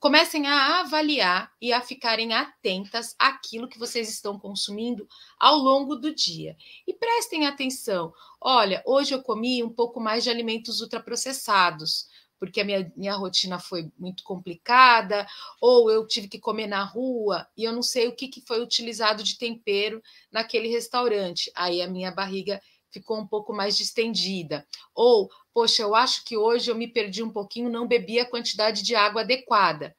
[0.00, 5.06] comecem a avaliar e a ficarem atentas àquilo que vocês estão consumindo
[5.38, 6.56] ao longo do dia.
[6.86, 8.10] E prestem atenção.
[8.40, 12.08] Olha, hoje eu comi um pouco mais de alimentos ultraprocessados,
[12.42, 15.24] porque a minha, minha rotina foi muito complicada,
[15.60, 18.60] ou eu tive que comer na rua e eu não sei o que, que foi
[18.60, 21.52] utilizado de tempero naquele restaurante.
[21.54, 24.66] Aí a minha barriga ficou um pouco mais distendida.
[24.92, 28.82] Ou, poxa, eu acho que hoje eu me perdi um pouquinho, não bebi a quantidade
[28.82, 29.94] de água adequada.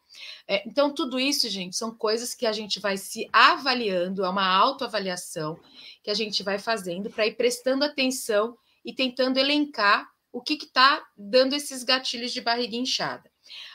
[0.46, 4.46] É, então, tudo isso, gente, são coisas que a gente vai se avaliando, é uma
[4.46, 5.58] autoavaliação
[6.04, 11.06] que a gente vai fazendo para ir prestando atenção e tentando elencar o que está
[11.16, 13.32] dando esses gatilhos de barriga inchada.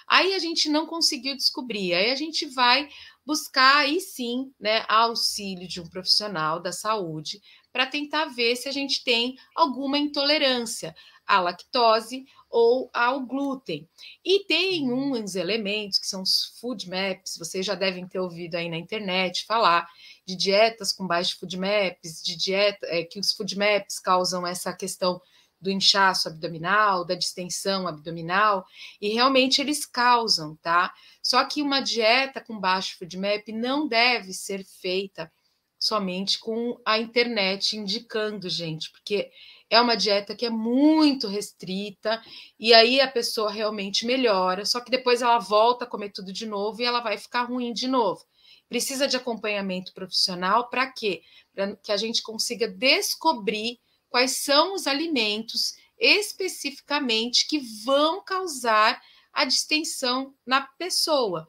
[0.09, 2.89] Aí a gente não conseguiu descobrir, aí a gente vai
[3.25, 7.41] buscar aí sim, né, auxílio de um profissional da saúde
[7.71, 13.87] para tentar ver se a gente tem alguma intolerância à lactose ou ao glúten.
[14.25, 18.71] E tem uns elementos que são os food maps, vocês já devem ter ouvido aí
[18.71, 19.87] na internet falar
[20.27, 24.73] de dietas com baixo food maps, de dieta é, que os food maps causam essa
[24.73, 25.21] questão
[25.61, 28.65] do inchaço abdominal, da distensão abdominal,
[29.01, 30.93] e realmente eles causam, tá?
[31.23, 35.31] Só que uma dieta com baixo FODMAP não deve ser feita
[35.79, 39.31] somente com a internet indicando, gente, porque
[39.71, 42.21] é uma dieta que é muito restrita
[42.59, 46.47] e aí a pessoa realmente melhora, só que depois ela volta a comer tudo de
[46.47, 48.25] novo e ela vai ficar ruim de novo.
[48.69, 51.23] Precisa de acompanhamento profissional para quê?
[51.55, 59.01] Para que a gente consiga descobrir quais são os alimentos especificamente que vão causar
[59.33, 61.49] a distensão na pessoa,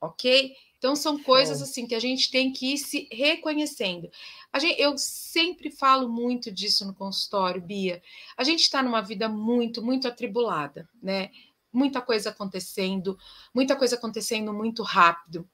[0.00, 0.54] ok?
[0.78, 4.10] Então são coisas assim que a gente tem que ir se reconhecendo.
[4.58, 8.02] Gente, eu sempre falo muito disso no consultório, Bia.
[8.36, 11.30] A gente está numa vida muito, muito atribulada, né?
[11.70, 13.18] Muita coisa acontecendo,
[13.54, 15.48] muita coisa acontecendo muito rápido.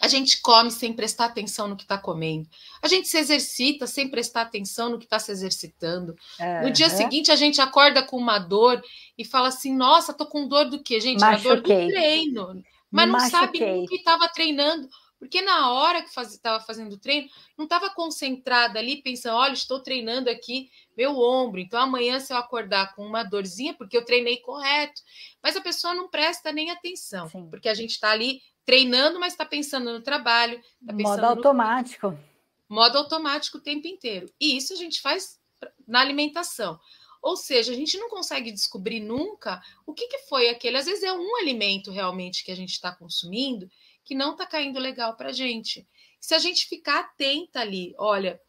[0.00, 2.48] A gente come sem prestar atenção no que está comendo.
[2.82, 6.16] A gente se exercita sem prestar atenção no que está se exercitando.
[6.40, 6.62] Uhum.
[6.62, 8.82] No dia seguinte, a gente acorda com uma dor
[9.16, 11.20] e fala assim: Nossa, tô com dor do quê, gente?
[11.20, 11.50] Machuquei.
[11.50, 12.62] A dor do treino.
[12.90, 14.88] Mas não sabe o que estava treinando.
[15.22, 19.52] Porque na hora que estava faz, fazendo o treino, não estava concentrada ali, pensando: olha,
[19.52, 21.60] estou treinando aqui meu ombro.
[21.60, 25.00] Então amanhã, se eu acordar com uma dorzinha, porque eu treinei correto.
[25.40, 27.48] Mas a pessoa não presta nem atenção, Sim.
[27.48, 30.60] porque a gente está ali treinando, mas está pensando no trabalho.
[30.86, 32.10] Tá pensando modo automático.
[32.10, 32.18] No...
[32.68, 34.32] Modo automático o tempo inteiro.
[34.40, 35.38] E isso a gente faz
[35.86, 36.78] na alimentação.
[37.20, 40.76] Ou seja, a gente não consegue descobrir nunca o que, que foi aquele.
[40.76, 43.70] Às vezes é um alimento realmente que a gente está consumindo
[44.04, 45.86] que não está caindo legal para a gente.
[46.20, 48.40] Se a gente ficar atenta ali, olha,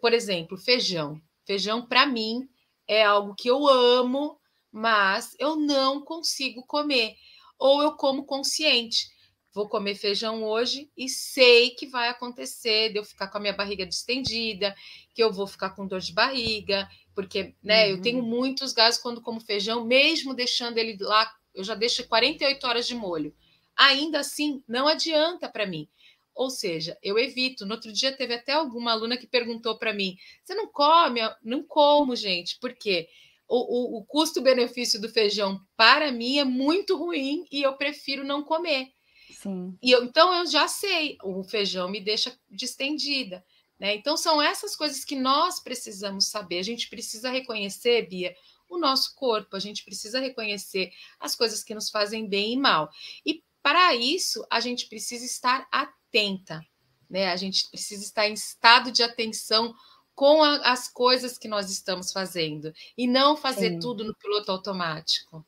[0.00, 1.20] por exemplo, feijão.
[1.46, 2.48] Feijão, para mim,
[2.86, 4.38] é algo que eu amo,
[4.70, 7.16] mas eu não consigo comer.
[7.58, 9.10] Ou eu como consciente
[9.52, 13.52] vou comer feijão hoje e sei que vai acontecer de eu ficar com a minha
[13.52, 14.74] barriga distendida,
[15.14, 17.90] que eu vou ficar com dor de barriga, porque né, uhum.
[17.90, 18.28] eu tenho uhum.
[18.28, 22.94] muitos gases quando como feijão, mesmo deixando ele lá, eu já deixo 48 horas de
[22.94, 23.34] molho.
[23.76, 25.88] Ainda assim, não adianta para mim.
[26.34, 27.66] Ou seja, eu evito.
[27.66, 31.20] No outro dia teve até alguma aluna que perguntou para mim: você não come?
[31.42, 32.58] Não como, gente.
[32.58, 33.08] Por quê?
[33.46, 38.42] O, o, o custo-benefício do feijão para mim é muito ruim e eu prefiro não
[38.42, 38.88] comer.
[39.42, 39.76] Sim.
[39.82, 43.44] E eu, então eu já sei, o feijão me deixa distendida.
[43.78, 43.96] Né?
[43.96, 46.60] Então são essas coisas que nós precisamos saber.
[46.60, 48.34] A gente precisa reconhecer, Bia,
[48.68, 52.88] o nosso corpo, a gente precisa reconhecer as coisas que nos fazem bem e mal.
[53.26, 56.64] E para isso, a gente precisa estar atenta,
[57.10, 57.32] né?
[57.32, 59.74] A gente precisa estar em estado de atenção
[60.14, 63.78] com a, as coisas que nós estamos fazendo e não fazer Sim.
[63.80, 65.44] tudo no piloto automático.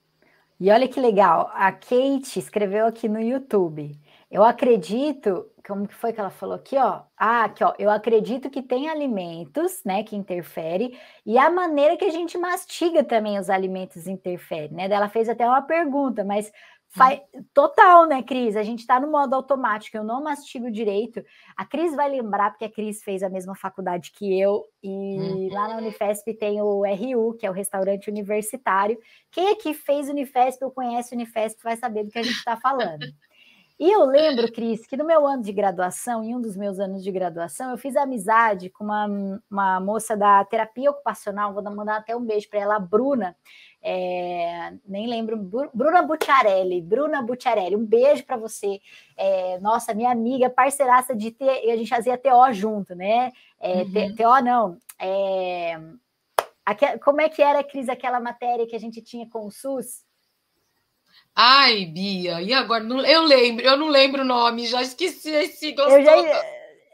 [0.60, 3.98] E olha que legal, a Kate escreveu aqui no YouTube.
[4.30, 7.02] Eu acredito, como que foi que ela falou aqui, ó?
[7.16, 12.04] Ah, aqui, ó, eu acredito que tem alimentos, né, que interfere e a maneira que
[12.04, 14.84] a gente mastiga também os alimentos interfere, né?
[14.90, 16.52] Ela fez até uma pergunta, mas
[16.96, 17.20] Faz,
[17.52, 18.54] total, né, Cris?
[18.57, 21.24] A gente está no modo automático, eu não mastigo direito.
[21.57, 25.48] A Cris vai lembrar, porque a Cris fez a mesma faculdade que eu, e uhum.
[25.52, 28.96] lá na Unifesp tem o RU, que é o restaurante universitário.
[29.33, 33.04] Quem aqui fez Unifesp ou conhece Unifesp vai saber do que a gente está falando.
[33.78, 37.02] E eu lembro, Cris, que no meu ano de graduação, em um dos meus anos
[37.02, 42.14] de graduação, eu fiz amizade com uma, uma moça da terapia ocupacional, vou mandar até
[42.14, 43.37] um beijo para ela, a Bruna,
[43.82, 45.37] é, nem lembro,
[45.74, 48.80] Bruna Butiarelli, Bruna Butiarelli, um beijo para você,
[49.16, 53.32] é, nossa, minha amiga, parceiraça de TO, a gente fazia TO junto, né?
[53.58, 54.14] É, uhum.
[54.14, 55.80] TO não, é,
[57.02, 60.03] como é que era, Cris, aquela matéria que a gente tinha com o SUS?
[61.36, 62.84] Ai, Bia, e agora?
[62.84, 65.96] Eu lembro, eu não lembro o nome, já esqueci esse gostoso.
[65.96, 66.44] Eu já,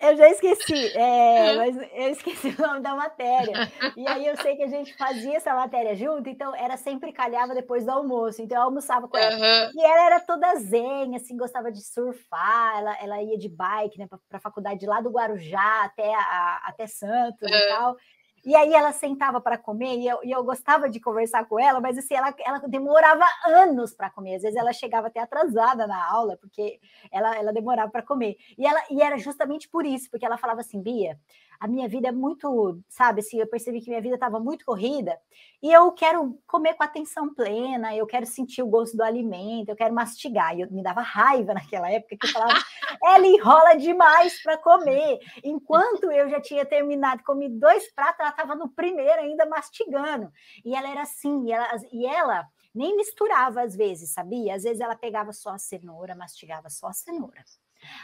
[0.00, 3.70] eu já esqueci, é, mas eu esqueci o nome da matéria.
[3.94, 7.54] E aí eu sei que a gente fazia essa matéria junto, então era sempre calhava
[7.54, 8.40] depois do almoço.
[8.40, 9.36] Então eu almoçava com ela.
[9.36, 9.72] Uhum.
[9.74, 14.06] E ela era toda zen, assim, gostava de surfar, ela, ela ia de bike, né,
[14.08, 17.54] para a faculdade lá do Guarujá até, a, até Santos uhum.
[17.54, 17.96] e tal.
[18.44, 21.80] E aí ela sentava para comer e eu, e eu, gostava de conversar com ela,
[21.80, 24.36] mas assim, ela, ela demorava anos para comer.
[24.36, 26.80] Às vezes ela chegava até atrasada na aula, porque
[27.12, 28.36] ela, ela demorava para comer.
[28.56, 31.18] E, ela, e era justamente por isso, porque ela falava assim, Bia,
[31.60, 35.20] a minha vida é muito, sabe, assim, eu percebi que minha vida estava muito corrida
[35.62, 39.76] e eu quero comer com atenção plena, eu quero sentir o gosto do alimento, eu
[39.76, 40.56] quero mastigar.
[40.56, 42.58] E eu me dava raiva naquela época que eu falava,
[43.04, 45.18] ela enrola demais para comer.
[45.44, 50.32] Enquanto eu já tinha terminado, comi dois pratos, ela estava no primeiro ainda mastigando.
[50.64, 54.54] E ela era assim, e ela, e ela nem misturava às vezes, sabia?
[54.54, 57.44] Às vezes ela pegava só a cenoura, mastigava só a cenoura.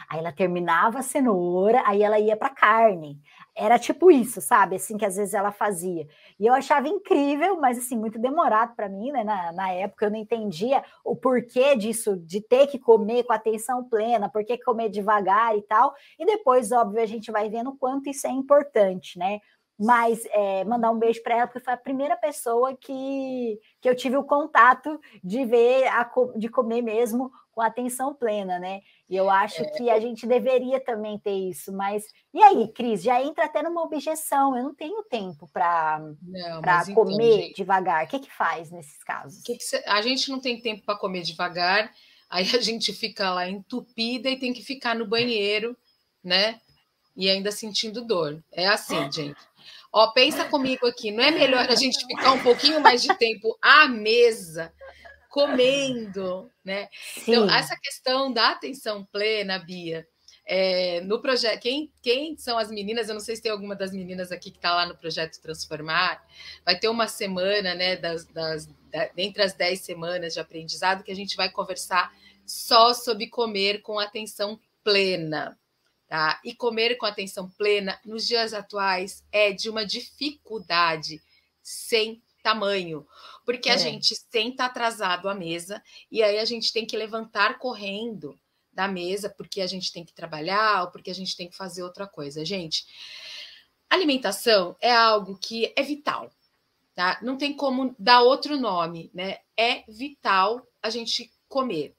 [0.09, 3.19] Aí ela terminava a cenoura, aí ela ia para carne.
[3.59, 4.75] Era tipo isso, sabe?
[4.75, 6.07] Assim que às vezes ela fazia.
[6.39, 9.23] E eu achava incrível, mas assim, muito demorado para mim, né?
[9.23, 13.83] Na, na, época eu não entendia o porquê disso, de ter que comer com atenção
[13.83, 15.95] plena, por que comer devagar e tal.
[16.19, 19.39] E depois, óbvio, a gente vai vendo o quanto isso é importante, né?
[19.79, 23.95] Mas é, mandar um beijo para ela, porque foi a primeira pessoa que, que eu
[23.95, 28.81] tive o contato de ver, a, de comer mesmo com atenção plena, né?
[29.09, 29.65] E eu acho é.
[29.71, 33.81] que a gente deveria também ter isso, mas e aí, Cris, já entra até numa
[33.83, 35.99] objeção, eu não tenho tempo para
[36.93, 38.05] comer então, devagar.
[38.05, 39.41] O que que faz nesses casos?
[39.41, 41.91] Que que cê, a gente não tem tempo para comer devagar,
[42.29, 45.75] aí a gente fica lá entupida e tem que ficar no banheiro,
[46.23, 46.59] né?
[47.15, 48.43] E ainda sentindo dor.
[48.51, 49.46] É assim, gente.
[49.97, 53.57] Ó, pensa comigo aqui, não é melhor a gente ficar um pouquinho mais de tempo
[53.59, 54.71] à mesa
[55.27, 56.87] comendo, né?
[57.13, 57.31] Então, Sim.
[57.31, 60.07] Então, essa questão da atenção plena, Bia,
[60.45, 63.09] é, no projeto, quem, quem são as meninas?
[63.09, 66.23] Eu não sei se tem alguma das meninas aqui que está lá no projeto Transformar.
[66.63, 71.11] Vai ter uma semana, né, das, das, da, entre as dez semanas de aprendizado, que
[71.11, 72.13] a gente vai conversar
[72.45, 75.57] só sobre comer com atenção plena.
[76.07, 76.39] Tá?
[76.43, 81.21] E comer com atenção plena nos dias atuais é de uma dificuldade
[81.61, 83.05] sem tamanho,
[83.45, 83.73] porque é.
[83.73, 88.39] a gente senta atrasado à mesa e aí a gente tem que levantar correndo
[88.71, 91.83] da mesa porque a gente tem que trabalhar ou porque a gente tem que fazer
[91.83, 92.45] outra coisa.
[92.45, 92.85] Gente,
[93.89, 96.31] alimentação é algo que é vital,
[96.95, 97.19] tá?
[97.21, 99.39] Não tem como dar outro nome, né?
[99.57, 101.95] É vital a gente comer.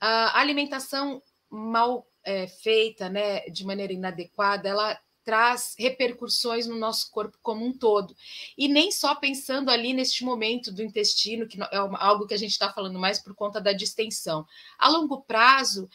[0.00, 7.36] A alimentação mal é, feita, né, de maneira inadequada, ela traz repercussões no nosso corpo
[7.42, 8.16] como um todo.
[8.56, 12.52] E nem só pensando ali neste momento do intestino, que é algo que a gente
[12.52, 14.46] está falando mais por conta da distensão.
[14.78, 15.88] A longo prazo,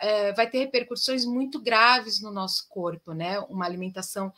[0.00, 3.38] é, vai ter repercussões muito graves no nosso corpo, né?
[3.40, 4.32] Uma alimentação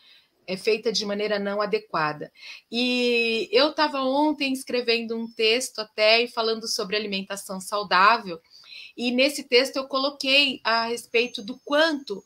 [0.44, 2.32] é feita de maneira não adequada.
[2.70, 8.40] E eu estava ontem escrevendo um texto até e falando sobre alimentação saudável,
[8.96, 12.22] e nesse texto eu coloquei a respeito do quanto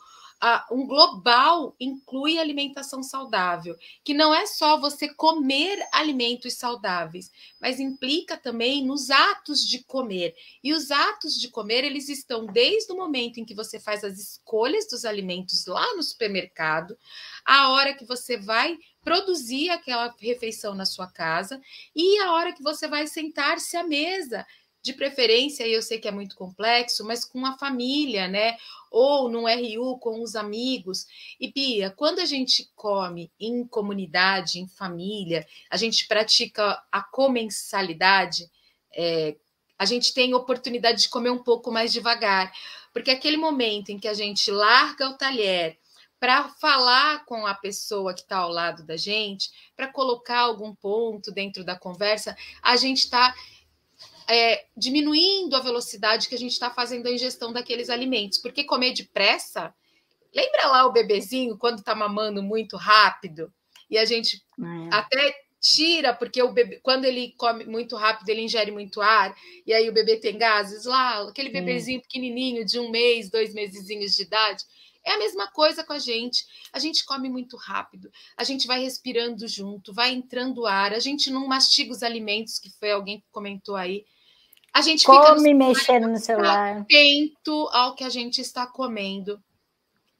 [0.70, 8.36] um global inclui alimentação saudável, que não é só você comer alimentos saudáveis, mas implica
[8.36, 10.34] também nos atos de comer.
[10.62, 14.18] E os atos de comer, eles estão desde o momento em que você faz as
[14.18, 16.96] escolhas dos alimentos lá no supermercado,
[17.44, 21.60] a hora que você vai produzir aquela refeição na sua casa
[21.94, 24.44] e a hora que você vai sentar-se à mesa
[24.86, 28.56] de preferência, eu sei que é muito complexo, mas com a família, né?
[28.88, 31.06] Ou no RU com os amigos.
[31.40, 38.48] E Bia, quando a gente come em comunidade, em família, a gente pratica a comensalidade,
[38.94, 39.34] é,
[39.76, 42.52] a gente tem oportunidade de comer um pouco mais devagar,
[42.92, 45.76] porque aquele momento em que a gente larga o talher
[46.20, 51.32] para falar com a pessoa que está ao lado da gente, para colocar algum ponto
[51.32, 53.34] dentro da conversa, a gente está
[54.28, 58.38] é, diminuindo a velocidade que a gente está fazendo a ingestão daqueles alimentos.
[58.38, 59.74] Porque comer depressa,
[60.34, 63.52] lembra lá o bebezinho quando está mamando muito rápido
[63.88, 64.94] e a gente é.
[64.94, 69.34] até tira, porque o bebê, quando ele come muito rápido, ele ingere muito ar,
[69.66, 74.14] e aí o bebê tem gases lá, aquele bebezinho pequenininho de um mês, dois mesezinhos
[74.14, 74.62] de idade.
[75.04, 76.44] É a mesma coisa com a gente.
[76.72, 81.30] A gente come muito rápido, a gente vai respirando junto, vai entrando ar, a gente
[81.30, 84.04] não mastiga os alimentos, que foi alguém que comentou aí.
[84.76, 86.82] A gente Come fica mexendo no celular.
[86.82, 89.42] Atento ao que a gente está comendo.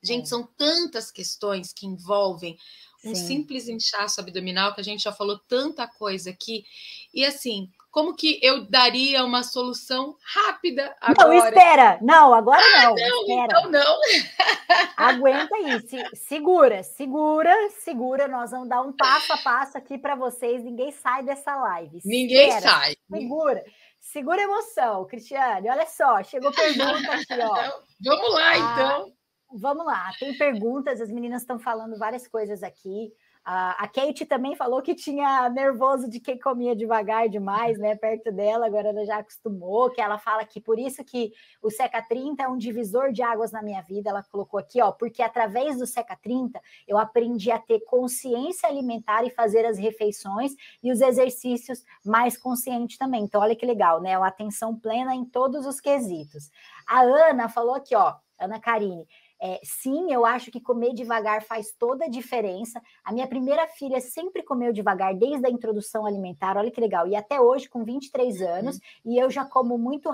[0.02, 0.26] Gente, é.
[0.26, 2.56] são tantas questões que envolvem
[3.04, 3.26] um Sim.
[3.26, 6.64] simples inchaço abdominal que a gente já falou tanta coisa aqui.
[7.12, 11.28] E assim, como que eu daria uma solução rápida agora?
[11.28, 11.98] Não, espera.
[12.00, 12.94] Não, agora não.
[12.94, 13.44] Ah, não, espera.
[13.44, 14.00] então não.
[14.96, 17.54] Aguenta aí, se, segura, segura,
[17.84, 18.26] segura.
[18.26, 20.64] Nós vamos dar um passo a passo aqui para vocês.
[20.64, 22.00] Ninguém sai dessa live.
[22.06, 22.96] Ninguém espera, sai.
[23.10, 23.62] Segura.
[24.06, 25.68] Segura a emoção, Cristiane.
[25.68, 27.82] Olha só, chegou pergunta aqui, ó.
[28.00, 29.12] Vamos lá, ah, então.
[29.58, 33.12] Vamos lá, tem perguntas, as meninas estão falando várias coisas aqui.
[33.48, 37.94] A Kate também falou que tinha nervoso de quem comia devagar demais, né?
[37.94, 41.32] Perto dela, agora ela já acostumou, que ela fala que por isso que
[41.62, 44.10] o Seca 30 é um divisor de águas na minha vida.
[44.10, 49.24] Ela colocou aqui, ó, porque através do Seca 30 eu aprendi a ter consciência alimentar
[49.24, 50.50] e fazer as refeições
[50.82, 53.22] e os exercícios mais consciente também.
[53.22, 54.18] Então, olha que legal, né?
[54.18, 56.50] Uma atenção plena em todos os quesitos.
[56.84, 59.06] A Ana falou aqui, ó, Ana Karine.
[59.40, 62.80] É, sim, eu acho que comer devagar faz toda a diferença.
[63.04, 67.06] A minha primeira filha sempre comeu devagar desde a introdução alimentar, olha que legal.
[67.06, 68.48] E até hoje, com 23 uhum.
[68.48, 69.12] anos, uhum.
[69.12, 70.10] e eu já como muito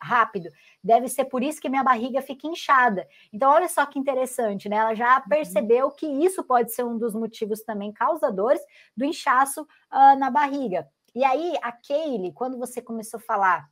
[0.00, 0.50] rápido.
[0.84, 3.06] Deve ser por isso que minha barriga fica inchada.
[3.32, 4.76] Então, olha só que interessante, né?
[4.76, 5.28] Ela já uhum.
[5.28, 5.92] percebeu uhum.
[5.92, 8.60] que isso pode ser um dos motivos também causadores
[8.96, 10.86] do inchaço uh, na barriga.
[11.14, 13.68] E aí, a Kaylee, quando você começou a falar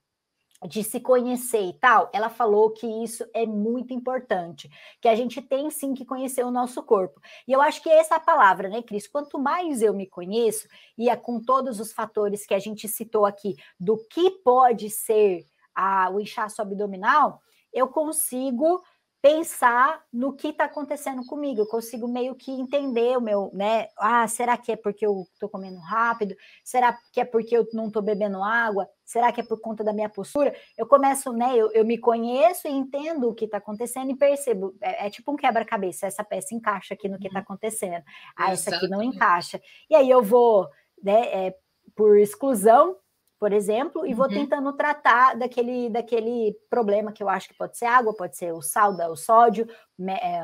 [0.64, 5.42] de se conhecer e tal, ela falou que isso é muito importante, que a gente
[5.42, 7.20] tem sim que conhecer o nosso corpo.
[7.46, 9.06] E eu acho que essa é a palavra, né, Cris?
[9.06, 13.26] Quanto mais eu me conheço, e é com todos os fatores que a gente citou
[13.26, 17.42] aqui, do que pode ser a, o inchaço abdominal,
[17.72, 18.82] eu consigo
[19.26, 21.60] pensar no que está acontecendo comigo.
[21.60, 23.88] Eu consigo meio que entender o meu, né?
[23.98, 26.36] Ah, será que é porque eu estou comendo rápido?
[26.62, 28.88] Será que é porque eu não estou bebendo água?
[29.04, 30.54] Será que é por conta da minha postura?
[30.78, 31.56] Eu começo, né?
[31.56, 34.76] Eu, eu me conheço e entendo o que está acontecendo e percebo.
[34.80, 36.06] É, é tipo um quebra-cabeça.
[36.06, 37.46] Essa peça encaixa aqui no que está uhum.
[37.46, 38.04] acontecendo.
[38.36, 39.60] Ah, essa aqui não encaixa.
[39.90, 40.68] E aí eu vou,
[41.02, 41.46] né?
[41.46, 41.56] É,
[41.96, 42.96] por exclusão,
[43.38, 44.32] por exemplo, e vou uhum.
[44.32, 48.62] tentando tratar daquele, daquele problema que eu acho que pode ser água, pode ser o
[48.62, 49.68] sal, o sódio,
[50.08, 50.42] é,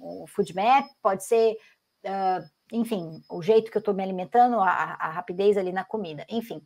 [0.00, 1.56] o food map, pode ser,
[2.04, 6.24] uh, enfim, o jeito que eu estou me alimentando, a, a, rapidez ali na comida,
[6.28, 6.62] enfim.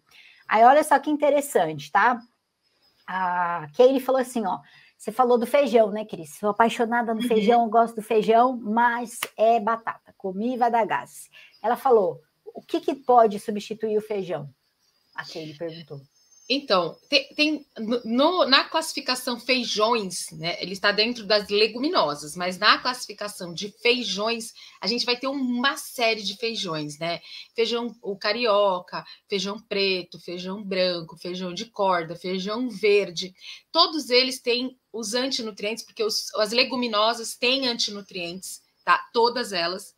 [0.46, 2.20] Aí olha só que interessante, tá?
[3.06, 4.60] A Kaylee falou assim, ó,
[4.98, 6.36] você falou do feijão, né, Cris?
[6.38, 7.28] Sou apaixonada no uhum.
[7.28, 11.30] feijão, gosto do feijão, mas é batata, comi e vai dar gás.
[11.62, 14.50] Ela falou, o que, que pode substituir o feijão?
[15.16, 16.00] Aquele perguntou.
[16.48, 17.66] Então, tem, tem
[18.04, 20.56] no, na classificação feijões, né?
[20.62, 25.76] Ele está dentro das leguminosas, mas na classificação de feijões, a gente vai ter uma
[25.76, 27.20] série de feijões, né?
[27.52, 33.34] Feijão o carioca, feijão preto, feijão branco, feijão de corda, feijão verde.
[33.72, 39.04] Todos eles têm os antinutrientes, porque os, as leguminosas têm antinutrientes, tá?
[39.12, 39.95] Todas elas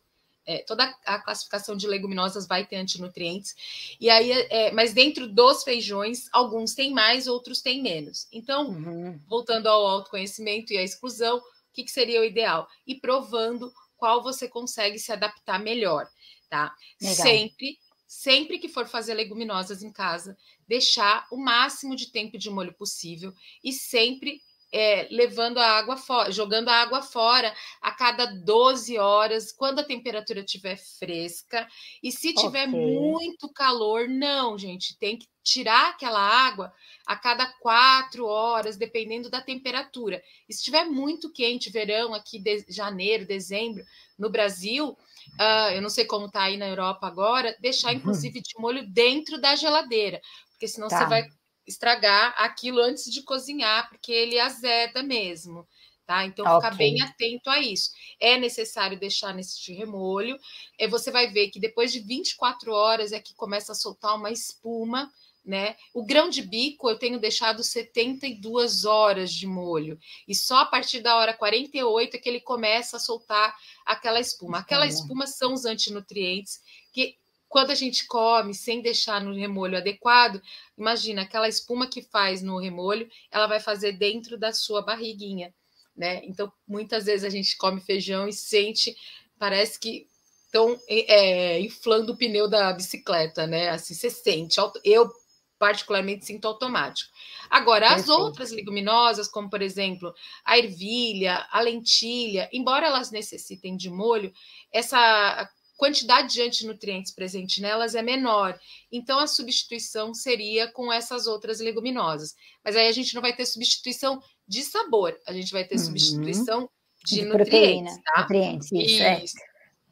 [0.49, 3.55] é, toda a classificação de leguminosas vai ter antinutrientes.
[4.01, 8.27] E aí, é, mas dentro dos feijões, alguns têm mais, outros têm menos.
[8.31, 9.19] Então, uhum.
[9.27, 11.41] voltando ao autoconhecimento e à exclusão, o
[11.71, 12.67] que, que seria o ideal?
[12.87, 16.09] E provando qual você consegue se adaptar melhor,
[16.49, 16.73] tá?
[16.99, 17.15] Legal.
[17.15, 17.77] Sempre
[18.07, 20.35] sempre que for fazer leguminosas em casa,
[20.67, 23.31] deixar o máximo de tempo de molho possível
[23.63, 24.41] e sempre
[24.71, 29.83] é, levando a água fora, jogando a água fora a cada 12 horas, quando a
[29.83, 31.67] temperatura estiver fresca.
[32.03, 32.79] E se tiver okay.
[32.79, 36.71] muito calor, não, gente, tem que tirar aquela água
[37.07, 40.21] a cada quatro horas, dependendo da temperatura.
[40.47, 43.83] E se estiver muito quente, verão, aqui de janeiro, dezembro,
[44.17, 48.53] no Brasil, uh, eu não sei como está aí na Europa agora, deixar, inclusive, de
[48.59, 50.99] molho dentro da geladeira, porque senão tá.
[50.99, 51.38] você vai
[51.69, 55.65] estragar aquilo antes de cozinhar, porque ele azeda mesmo.
[56.05, 56.25] Tá?
[56.25, 56.57] Então, okay.
[56.57, 57.91] ficar bem atento a isso.
[58.19, 60.39] É necessário deixar nesse remolho.
[60.77, 64.31] E você vai ver que depois de 24 horas é que começa a soltar uma
[64.31, 65.11] espuma,
[65.45, 65.75] né?
[65.93, 69.99] O grão de bico eu tenho deixado 72 horas de molho.
[70.27, 73.55] E só a partir da hora 48 é que ele começa a soltar
[73.85, 74.57] aquela espuma.
[74.57, 76.59] Aquela espuma são os antinutrientes
[76.91, 77.17] que
[77.49, 80.39] quando a gente come sem deixar no remolho adequado,
[80.77, 85.53] imagina aquela espuma que faz no remolho, ela vai fazer dentro da sua barriguinha,
[85.97, 86.21] né?
[86.23, 88.95] Então, muitas vezes a gente come feijão e sente,
[89.39, 90.07] parece que
[90.45, 93.69] estão é, inflando o pneu da bicicleta, né?
[93.69, 94.59] Assim, você sente.
[94.83, 95.09] Eu,
[95.57, 97.11] particularmente, sinto automático.
[97.49, 100.13] Agora, as outras leguminosas, como por exemplo
[100.45, 104.31] a ervilha, a lentilha, embora elas necessitem de molho,
[104.71, 105.49] essa
[105.79, 108.59] quantidade de antinutrientes presente nelas é menor.
[108.91, 112.35] Então, a substituição seria com essas outras leguminosas.
[112.63, 115.85] Mas aí a gente não vai ter substituição de sabor, a gente vai ter uhum.
[115.85, 116.69] substituição
[117.05, 117.49] de, de nutrientes.
[117.49, 118.21] Proteína, tá?
[118.21, 119.23] nutrientes, isso, é.
[119.23, 119.39] isso.
[119.39, 119.49] É.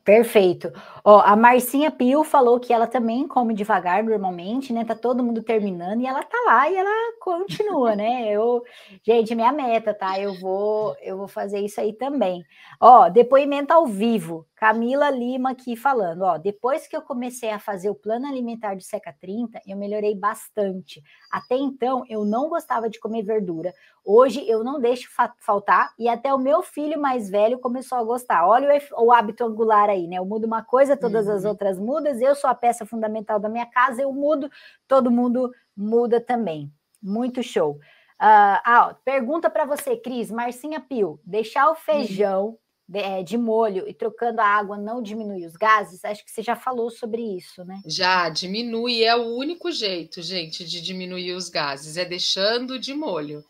[0.07, 0.71] Perfeito.
[1.03, 4.85] Ó, a Marcinha Pio falou que ela também come devagar normalmente, né?
[4.85, 8.23] Tá todo mundo terminando e ela tá lá e ela continua, né?
[8.31, 8.63] Eu,
[9.05, 10.17] gente, minha meta, tá?
[10.17, 12.41] Eu vou, eu vou fazer isso aí também.
[12.79, 14.47] Ó, depoimento ao vivo.
[14.57, 18.83] Camila Lima aqui falando, ó, depois que eu comecei a fazer o plano alimentar de
[18.83, 21.03] Seca 30, eu melhorei bastante.
[21.31, 23.71] Até então eu não gostava de comer verdura.
[24.03, 28.03] Hoje eu não deixo fa faltar e até o meu filho mais velho começou a
[28.03, 28.47] gostar.
[28.47, 30.17] Olha o, o hábito angular aí, né?
[30.17, 31.33] Eu mudo uma coisa, todas uhum.
[31.33, 32.19] as outras mudas.
[32.19, 34.49] Eu sou a peça fundamental da minha casa, eu mudo,
[34.87, 36.73] todo mundo muda também.
[36.99, 37.73] Muito show.
[37.73, 42.57] Uh, ah, ó, pergunta para você, Cris, Marcinha Pio, deixar o feijão uhum
[42.87, 46.05] de, é, de molho e trocando a água não diminui os gases?
[46.05, 47.81] Acho que você já falou sobre isso, né?
[47.85, 49.03] Já, diminui.
[49.03, 53.43] É o único jeito, gente, de diminuir os gases, é deixando de molho.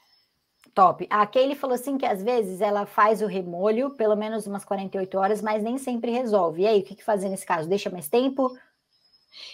[0.73, 1.07] Top.
[1.09, 5.17] A Kaylee falou assim que às vezes ela faz o remolho, pelo menos umas 48
[5.17, 6.61] horas, mas nem sempre resolve.
[6.61, 7.67] E aí, o que, que fazer nesse caso?
[7.67, 8.55] Deixa mais tempo?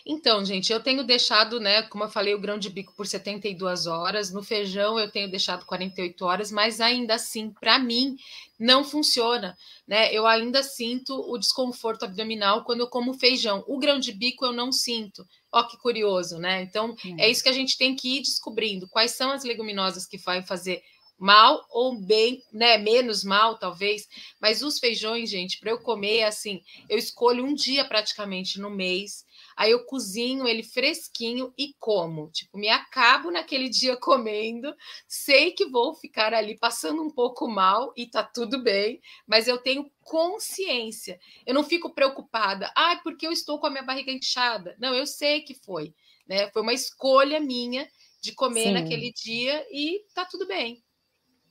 [0.06, 3.86] Então, gente, eu tenho deixado, né, como eu falei, o grão de bico por 72
[3.86, 8.16] horas, no feijão eu tenho deixado 48 horas, mas ainda assim, para mim,
[8.60, 9.58] não funciona,
[9.88, 10.14] né?
[10.14, 13.64] Eu ainda sinto o desconforto abdominal quando eu como feijão.
[13.68, 15.26] O grão de bico eu não sinto.
[15.52, 16.62] Ó, que curioso, né?
[16.62, 17.16] Então, hum.
[17.20, 18.88] é isso que a gente tem que ir descobrindo.
[18.88, 20.82] Quais são as leguminosas que vai fazer
[21.18, 24.08] mal ou bem, né, menos mal talvez,
[24.42, 29.24] mas os feijões, gente, para eu comer assim, eu escolho um dia praticamente no mês
[29.56, 32.30] Aí eu cozinho ele fresquinho e como.
[32.32, 34.74] Tipo, me acabo naquele dia comendo,
[35.08, 39.58] sei que vou ficar ali passando um pouco mal e tá tudo bem, mas eu
[39.58, 41.20] tenho consciência.
[41.45, 44.76] Eu não fico preocupada, ah, porque eu estou com a minha barriga inchada.
[44.80, 45.93] Não, eu sei que foi,
[46.28, 46.49] né?
[46.51, 47.89] Foi uma escolha minha
[48.22, 48.72] de comer Sim.
[48.72, 50.82] naquele dia e tá tudo bem.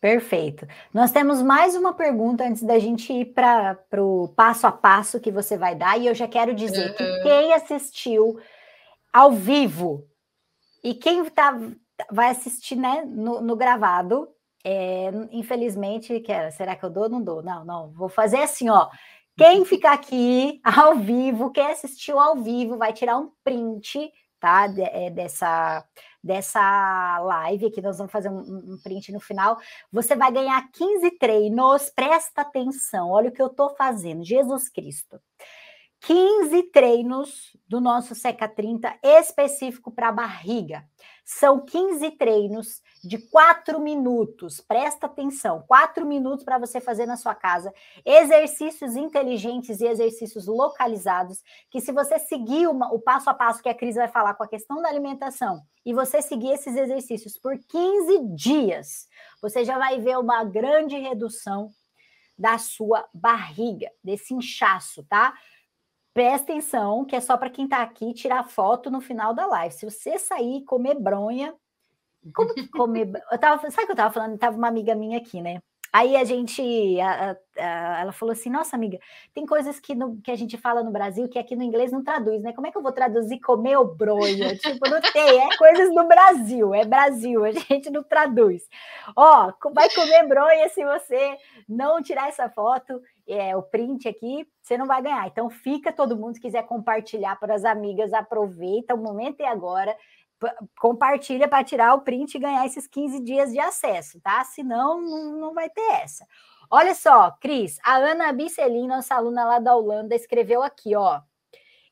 [0.02, 0.66] Perfeito.
[0.92, 5.30] Nós temos mais uma pergunta antes da gente ir para o passo a passo que
[5.30, 6.96] você vai dar, e eu já quero dizer uhum.
[6.96, 8.36] que quem assistiu
[9.12, 10.04] ao vivo
[10.82, 11.56] e quem tá,
[12.10, 14.26] vai assistir né, no, no gravado,
[14.64, 17.40] é, infelizmente, que será que eu dou ou não dou?
[17.40, 18.88] Não, não, vou fazer assim, ó.
[19.36, 24.10] Quem ficar aqui ao vivo, quem assistiu ao vivo, vai tirar um print,
[24.42, 24.66] tá?
[24.66, 25.86] De, é, dessa
[26.24, 29.58] dessa live, que nós vamos fazer um, um, print no final,
[29.90, 35.20] você vai ganhar 15 treinos, presta atenção, olha o que eu estou fazendo, Jesus Cristo.
[36.02, 40.84] 15 treinos do nosso Seca 30 específico para barriga.
[41.24, 44.60] São 15 treinos de 4 minutos.
[44.60, 47.72] Presta atenção, 4 minutos para você fazer na sua casa.
[48.04, 51.40] Exercícios inteligentes e exercícios localizados,
[51.70, 54.42] que se você seguir uma, o passo a passo que a Cris vai falar com
[54.42, 59.08] a questão da alimentação, e você seguir esses exercícios por 15 dias,
[59.40, 61.70] você já vai ver uma grande redução
[62.36, 65.32] da sua barriga, desse inchaço, tá?
[66.14, 69.74] Presta atenção, que é só para quem está aqui tirar foto no final da live.
[69.74, 71.54] Se você sair e comer bronha,
[72.34, 73.10] como que comer?
[73.30, 74.38] Eu tava, sabe o que eu estava falando?
[74.38, 75.60] Tava uma amiga minha aqui, né?
[75.92, 76.62] Aí a gente,
[77.00, 78.98] a, a, ela falou assim: Nossa, amiga,
[79.34, 82.02] tem coisas que, no, que a gente fala no Brasil que aqui no inglês não
[82.02, 82.54] traduz, né?
[82.54, 84.56] Como é que eu vou traduzir comer o bronha?
[84.56, 88.66] tipo, não tem, é coisas do Brasil, é Brasil, a gente não traduz.
[89.14, 91.36] Ó, vai comer bronha se você
[91.68, 95.26] não tirar essa foto, é, o print aqui, você não vai ganhar.
[95.26, 99.96] Então fica todo mundo, se quiser compartilhar para as amigas, aproveita, o momento é agora
[100.78, 104.42] compartilha para tirar o print e ganhar esses 15 dias de acesso, tá?
[104.44, 106.26] Senão, não, não vai ter essa.
[106.70, 111.20] Olha só, Cris, a Ana Bicelin, nossa aluna lá da Holanda, escreveu aqui, ó.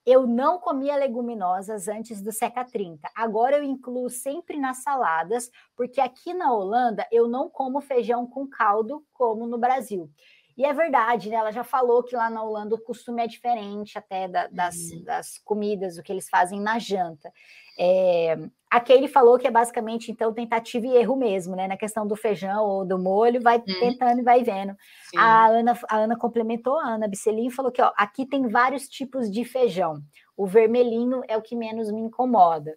[0.07, 3.09] Eu não comia leguminosas antes do Seca 30.
[3.15, 8.49] Agora eu incluo sempre nas saladas, porque aqui na Holanda eu não como feijão com
[8.49, 10.11] caldo como no Brasil.
[10.57, 11.37] E é verdade, né?
[11.37, 15.05] Ela já falou que lá na Holanda o costume é diferente até da, das, uhum.
[15.05, 17.33] das comidas, o que eles fazem na janta.
[17.79, 18.37] É,
[18.71, 21.67] aqui ele falou que é basicamente, então, tentativa e erro mesmo, né?
[21.67, 23.65] Na questão do feijão ou do molho, vai hum.
[23.65, 24.77] tentando e vai vendo.
[25.17, 29.31] A Ana, a Ana complementou, a Ana Bicelinho falou que ó, aqui tem vários tipos
[29.31, 30.03] de feijão.
[30.37, 32.77] O vermelhinho é o que menos me incomoda.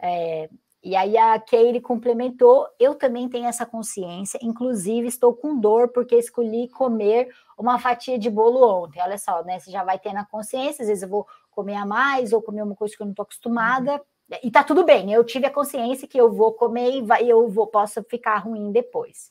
[0.00, 0.48] É,
[0.82, 6.16] e aí a Keire complementou, eu também tenho essa consciência, inclusive estou com dor porque
[6.16, 9.00] escolhi comer uma fatia de bolo ontem.
[9.00, 9.60] Olha só, né?
[9.60, 12.62] Você já vai ter na consciência, às vezes eu vou comer a mais ou comer
[12.62, 14.02] uma coisa que eu não estou acostumada.
[14.42, 17.48] E tá tudo bem, eu tive a consciência que eu vou comer e vai, eu
[17.48, 19.30] vou, posso ficar ruim depois.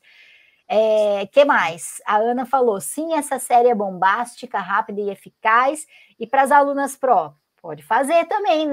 [0.74, 2.02] É, que mais?
[2.06, 5.86] A Ana falou: sim, essa série é bombástica, rápida e eficaz.
[6.18, 8.70] E para as alunas pró, pode fazer também.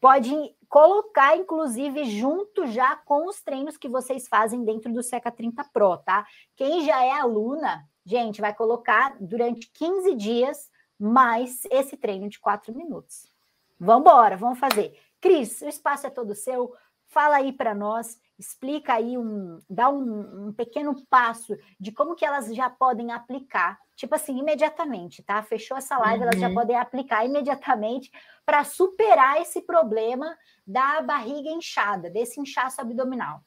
[0.00, 0.32] Pode
[0.68, 5.96] colocar, inclusive, junto já com os treinos que vocês fazem dentro do Seca 30 Pro,
[5.98, 6.26] tá?
[6.54, 12.74] Quem já é aluna, gente, vai colocar durante 15 dias mais esse treino de quatro
[12.74, 13.30] minutos.
[13.78, 14.98] Vamos embora, vamos fazer.
[15.20, 16.74] Cris, o espaço é todo seu.
[17.06, 22.24] Fala aí para nós, explica aí um, dá um, um, pequeno passo de como que
[22.24, 25.42] elas já podem aplicar, tipo assim, imediatamente, tá?
[25.42, 26.28] Fechou essa live, uhum.
[26.28, 26.54] elas já uhum.
[26.54, 28.10] podem aplicar imediatamente
[28.44, 33.40] para superar esse problema da barriga inchada, desse inchaço abdominal.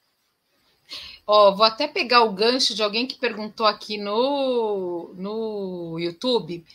[1.26, 6.66] Ó, vou até pegar o gancho de alguém que perguntou aqui no, no YouTube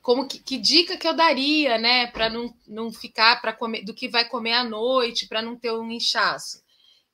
[0.00, 3.94] como que, que, dica que eu daria, né, para não, não ficar para comer do
[3.94, 6.62] que vai comer à noite, para não ter um inchaço.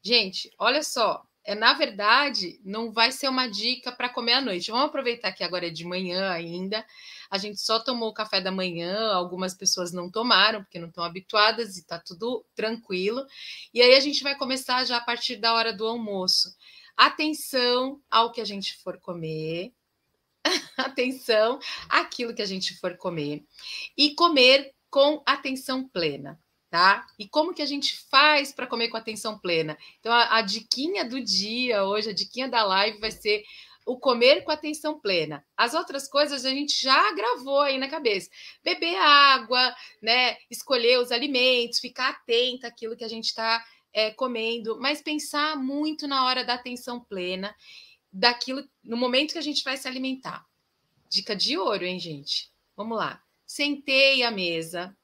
[0.03, 4.71] Gente, olha só, é na verdade não vai ser uma dica para comer à noite.
[4.71, 6.85] Vamos aproveitar que agora é de manhã ainda.
[7.31, 11.05] A gente só tomou o café da manhã, algumas pessoas não tomaram porque não estão
[11.05, 13.25] habituadas e tá tudo tranquilo.
[13.73, 16.55] E aí a gente vai começar já a partir da hora do almoço.
[16.97, 19.73] Atenção ao que a gente for comer,
[20.77, 23.45] atenção àquilo que a gente for comer
[23.97, 26.39] e comer com atenção plena,
[26.71, 27.05] tá?
[27.19, 29.77] E como que a gente faz para comer com atenção plena?
[29.99, 33.43] Então a, a diquinha do dia hoje, a diquinha da live vai ser
[33.85, 35.45] o comer com atenção plena.
[35.57, 38.31] As outras coisas a gente já gravou aí na cabeça.
[38.63, 40.37] Beber água, né?
[40.49, 46.07] Escolher os alimentos, ficar atenta àquilo que a gente está é, comendo, mas pensar muito
[46.07, 47.55] na hora da atenção plena
[48.13, 50.47] daquilo, no momento que a gente vai se alimentar.
[51.09, 52.53] Dica de ouro, hein, gente?
[52.77, 53.21] Vamos lá.
[53.45, 54.97] Sentei à mesa,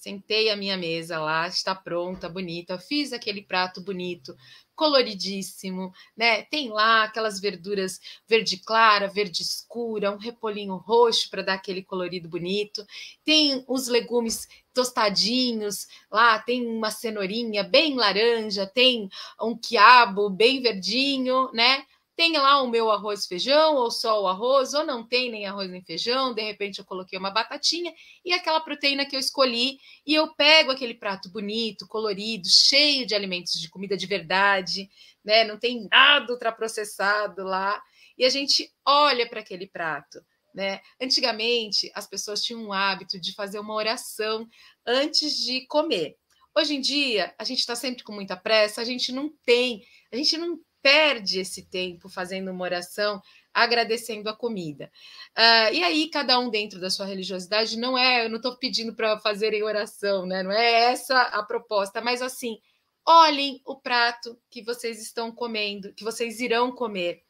[0.00, 4.34] sentei a minha mesa lá, está pronta, bonita, fiz aquele prato bonito,
[4.74, 6.42] coloridíssimo, né?
[6.44, 12.30] Tem lá aquelas verduras verde clara, verde escura, um repolinho roxo para dar aquele colorido
[12.30, 12.82] bonito.
[13.22, 21.50] Tem os legumes tostadinhos, lá tem uma cenourinha bem laranja, tem um quiabo bem verdinho,
[21.52, 21.84] né?
[22.20, 25.70] Tem lá o meu arroz feijão, ou só o arroz, ou não tem nem arroz
[25.70, 30.16] nem feijão, de repente eu coloquei uma batatinha e aquela proteína que eu escolhi, e
[30.16, 34.90] eu pego aquele prato bonito, colorido, cheio de alimentos de comida de verdade,
[35.24, 35.44] né?
[35.44, 37.82] Não tem nada ultraprocessado lá,
[38.18, 40.22] e a gente olha para aquele prato.
[40.54, 40.82] Né?
[41.00, 44.46] Antigamente, as pessoas tinham um hábito de fazer uma oração
[44.86, 46.18] antes de comer.
[46.54, 50.16] Hoje em dia, a gente está sempre com muita pressa, a gente não tem, a
[50.16, 53.20] gente não perde esse tempo fazendo uma oração,
[53.52, 54.90] agradecendo a comida.
[55.36, 58.94] Uh, e aí, cada um dentro da sua religiosidade, não é, eu não estou pedindo
[58.94, 60.42] para fazerem oração, né?
[60.42, 62.58] Não é essa a proposta, mas assim,
[63.06, 67.22] olhem o prato que vocês estão comendo, que vocês irão comer.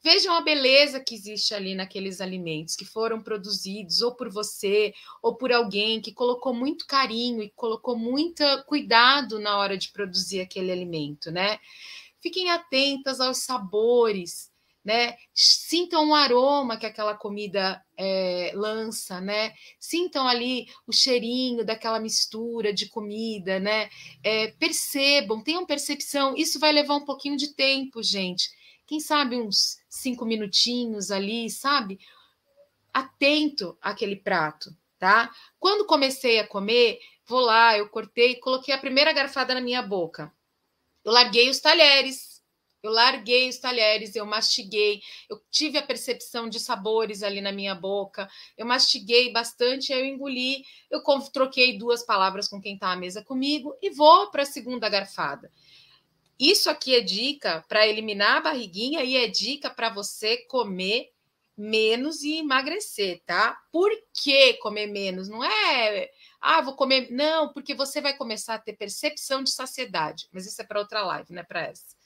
[0.00, 5.36] Vejam a beleza que existe ali naqueles alimentos que foram produzidos ou por você ou
[5.36, 10.70] por alguém que colocou muito carinho e colocou muito cuidado na hora de produzir aquele
[10.70, 11.58] alimento, né?
[12.20, 14.50] Fiquem atentas aos sabores,
[14.84, 15.16] né?
[15.34, 19.52] Sintam o aroma que aquela comida é, lança, né?
[19.78, 23.90] Sintam ali o cheirinho daquela mistura de comida, né?
[24.22, 26.34] É, percebam, tenham percepção.
[26.36, 28.48] Isso vai levar um pouquinho de tempo, gente.
[28.86, 31.98] Quem sabe uns cinco minutinhos ali, sabe?
[32.92, 35.30] Atento àquele prato, tá?
[35.60, 40.32] Quando comecei a comer, vou lá, eu cortei, coloquei a primeira garfada na minha boca.
[41.08, 42.42] Eu larguei os talheres,
[42.82, 45.00] eu larguei os talheres, eu mastiguei,
[45.30, 48.28] eu tive a percepção de sabores ali na minha boca,
[48.58, 51.02] eu mastiguei bastante, eu engoli, eu
[51.32, 55.50] troquei duas palavras com quem está à mesa comigo e vou para a segunda garfada.
[56.38, 61.10] Isso aqui é dica para eliminar a barriguinha e é dica para você comer
[61.56, 63.58] menos e emagrecer, tá?
[63.72, 65.26] Por que comer menos?
[65.26, 67.08] Não é ah, vou comer.
[67.10, 70.28] Não, porque você vai começar a ter percepção de saciedade.
[70.32, 71.96] Mas isso é para outra live, não é para essa.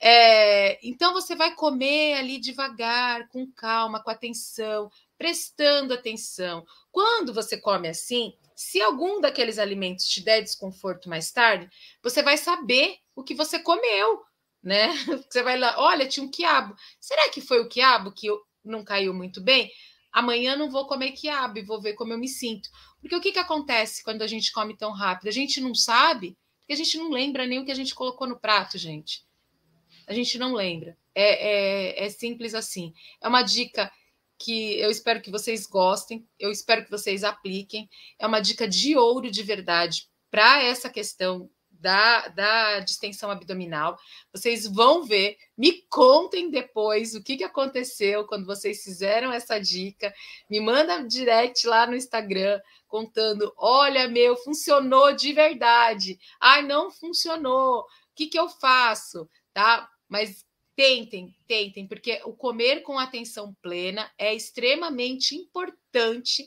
[0.00, 6.64] É, então você vai comer ali devagar, com calma, com atenção, prestando atenção.
[6.90, 11.68] Quando você come assim, se algum daqueles alimentos te der desconforto mais tarde,
[12.02, 14.22] você vai saber o que você comeu,
[14.62, 14.88] né?
[15.30, 16.74] Você vai lá, olha, tinha um quiabo.
[17.00, 18.28] Será que foi o quiabo que
[18.64, 19.70] não caiu muito bem?
[20.12, 22.68] Amanhã não vou comer quiabo e vou ver como eu me sinto.
[23.06, 25.28] Porque o que, que acontece quando a gente come tão rápido?
[25.28, 28.26] A gente não sabe, porque a gente não lembra nem o que a gente colocou
[28.26, 29.24] no prato, gente.
[30.08, 30.98] A gente não lembra.
[31.14, 32.92] É, é, é simples assim.
[33.20, 33.92] É uma dica
[34.36, 37.88] que eu espero que vocês gostem, eu espero que vocês apliquem.
[38.18, 43.96] É uma dica de ouro de verdade para essa questão da, da distensão abdominal.
[44.32, 50.12] Vocês vão ver, me contem depois o que, que aconteceu quando vocês fizeram essa dica.
[50.50, 56.18] Me manda direct lá no Instagram contando: olha, meu, funcionou de verdade.
[56.40, 57.80] Ai, não funcionou.
[57.80, 57.84] O
[58.14, 59.28] que, que eu faço?
[59.52, 59.88] Tá?
[60.08, 66.46] Mas tentem, tentem, porque o comer com atenção plena é extremamente importante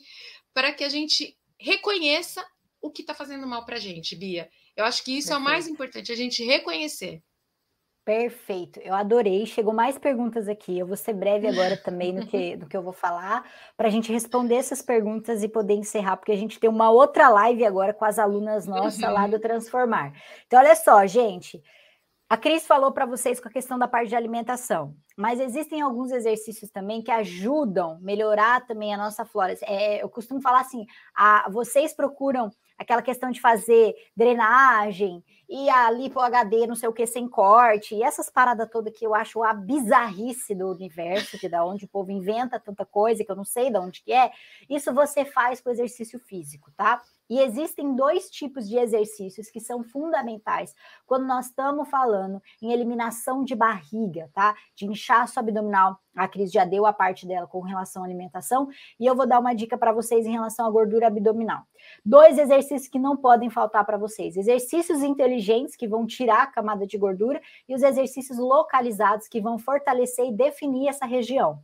[0.54, 2.46] para que a gente reconheça
[2.80, 4.48] o que está fazendo mal para a gente, Bia.
[4.76, 5.34] Eu acho que isso Perfeito.
[5.34, 7.22] é o mais importante, a gente reconhecer.
[8.04, 9.44] Perfeito, eu adorei.
[9.46, 10.78] Chegou mais perguntas aqui.
[10.78, 13.44] Eu vou ser breve agora também no que, no que eu vou falar,
[13.76, 17.28] para a gente responder essas perguntas e poder encerrar, porque a gente tem uma outra
[17.28, 19.12] live agora com as alunas nossas uhum.
[19.12, 20.12] lá do Transformar.
[20.46, 21.62] Então, olha só, gente.
[22.28, 26.12] A Cris falou para vocês com a questão da parte de alimentação, mas existem alguns
[26.12, 29.58] exercícios também que ajudam a melhorar também a nossa flora.
[29.62, 32.48] É, eu costumo falar assim: a, vocês procuram
[32.80, 37.94] aquela questão de fazer drenagem e a lipo HD, não sei o que, sem corte,
[37.94, 41.88] e essas paradas todas que eu acho a bizarrice do universo, de da onde o
[41.88, 44.32] povo inventa tanta coisa que eu não sei de onde que é,
[44.68, 47.02] isso você faz com exercício físico, tá?
[47.30, 50.74] E existem dois tipos de exercícios que são fundamentais
[51.06, 54.56] quando nós estamos falando em eliminação de barriga, tá?
[54.74, 56.00] De inchaço abdominal.
[56.16, 58.68] A Cris já deu a parte dela com relação à alimentação,
[58.98, 61.62] e eu vou dar uma dica para vocês em relação à gordura abdominal.
[62.04, 66.84] Dois exercícios que não podem faltar para vocês: exercícios inteligentes que vão tirar a camada
[66.84, 71.60] de gordura e os exercícios localizados que vão fortalecer e definir essa região.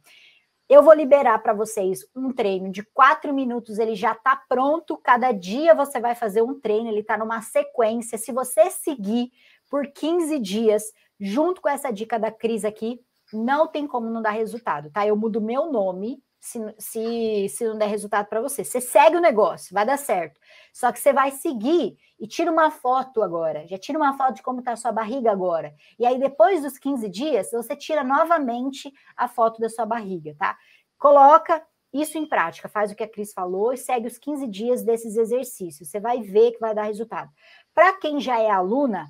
[0.69, 4.97] Eu vou liberar para vocês um treino de quatro minutos, ele já está pronto.
[4.97, 8.19] Cada dia você vai fazer um treino, ele está numa sequência.
[8.19, 9.31] Se você seguir
[9.71, 10.83] por 15 dias,
[11.21, 13.01] junto com essa dica da Cris aqui,
[13.33, 15.07] não tem como não dar resultado, tá?
[15.07, 18.65] Eu mudo meu nome se, se, se não der resultado para você.
[18.65, 20.41] Você segue o negócio, vai dar certo.
[20.73, 23.67] Só que você vai seguir e tira uma foto agora.
[23.67, 25.75] Já tira uma foto de como está a sua barriga agora.
[25.99, 30.57] E aí, depois dos 15 dias, você tira novamente a foto da sua barriga, tá?
[30.99, 31.63] Coloca
[31.93, 35.17] isso em prática, faz o que a Cris falou e segue os 15 dias desses
[35.17, 35.89] exercícios.
[35.89, 37.31] Você vai ver que vai dar resultado.
[37.75, 39.07] Para quem já é aluna,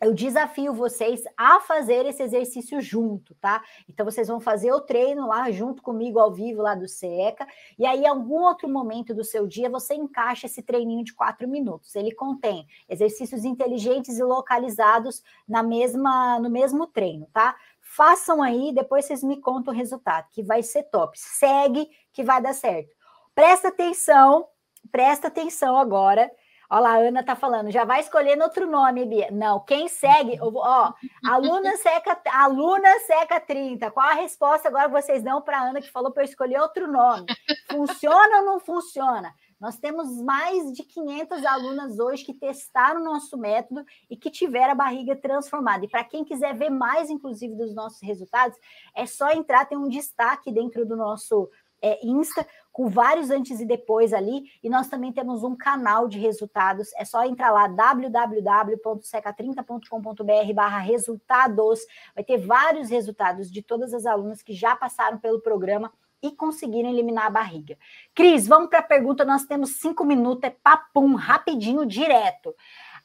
[0.00, 3.62] eu desafio vocês a fazer esse exercício junto, tá?
[3.88, 7.46] Então vocês vão fazer o treino lá junto comigo ao vivo lá do SECA,
[7.78, 11.48] e aí em algum outro momento do seu dia você encaixa esse treininho de quatro
[11.48, 11.94] minutos.
[11.94, 17.56] Ele contém exercícios inteligentes e localizados na mesma no mesmo treino, tá?
[17.80, 21.18] Façam aí, depois vocês me contam o resultado, que vai ser top.
[21.18, 22.94] Segue que vai dar certo.
[23.34, 24.46] Presta atenção,
[24.90, 26.30] presta atenção agora
[26.68, 29.30] Olha lá, a Ana tá falando, já vai escolhendo outro nome, Bia.
[29.30, 30.92] Não, quem segue, ó,
[31.24, 33.90] aluna seca, aluna seca 30.
[33.90, 36.90] Qual a resposta agora vocês dão para a Ana que falou para eu escolher outro
[36.90, 37.26] nome?
[37.70, 39.32] Funciona ou não funciona?
[39.58, 44.72] Nós temos mais de 500 alunas hoje que testaram o nosso método e que tiveram
[44.72, 45.84] a barriga transformada.
[45.84, 48.58] E para quem quiser ver mais, inclusive, dos nossos resultados,
[48.94, 51.48] é só entrar, tem um destaque dentro do nosso
[51.80, 52.46] é, Insta,
[52.76, 57.06] com vários antes e depois ali, e nós também temos um canal de resultados, é
[57.06, 61.80] só entrar lá, www.seca30.com.br barra resultados,
[62.14, 65.90] vai ter vários resultados de todas as alunas que já passaram pelo programa
[66.22, 67.78] e conseguiram eliminar a barriga.
[68.14, 72.54] Cris, vamos para a pergunta, nós temos cinco minutos, é papum, rapidinho, direto.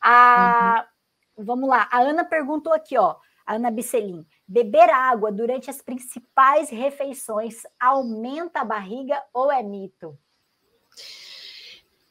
[0.01, 0.85] A,
[1.37, 1.45] uhum.
[1.45, 3.15] Vamos lá, a Ana perguntou aqui, ó,
[3.45, 10.17] a Ana Bicelin, beber água durante as principais refeições aumenta a barriga ou é mito?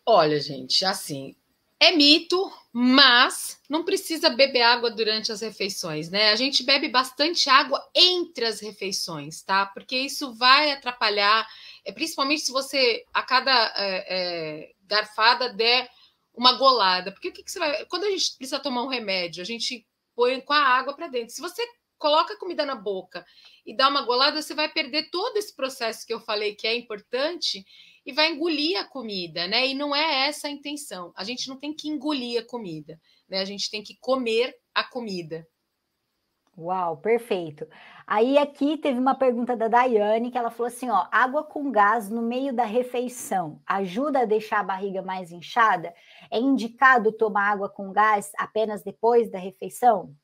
[0.07, 1.37] Olha, gente, assim,
[1.79, 6.31] é mito, mas não precisa beber água durante as refeições, né?
[6.31, 9.67] A gente bebe bastante água entre as refeições, tá?
[9.67, 11.47] Porque isso vai atrapalhar,
[11.85, 15.91] é, principalmente se você a cada é, é, garfada der
[16.35, 17.13] uma golada.
[17.13, 17.85] Porque o que, que você vai.
[17.85, 21.35] Quando a gente precisa tomar um remédio, a gente põe com a água para dentro.
[21.35, 21.63] Se você
[22.01, 23.25] coloca a comida na boca
[23.65, 26.75] e dá uma golada, você vai perder todo esse processo que eu falei que é
[26.75, 27.65] importante
[28.05, 29.69] e vai engolir a comida, né?
[29.69, 31.13] E não é essa a intenção.
[31.15, 32.99] A gente não tem que engolir a comida,
[33.29, 33.39] né?
[33.39, 35.47] A gente tem que comer a comida.
[36.57, 37.67] Uau, perfeito.
[38.07, 42.11] Aí aqui teve uma pergunta da Daiane que ela falou assim, ó, água com gás
[42.11, 45.95] no meio da refeição ajuda a deixar a barriga mais inchada?
[46.31, 50.15] É indicado tomar água com gás apenas depois da refeição?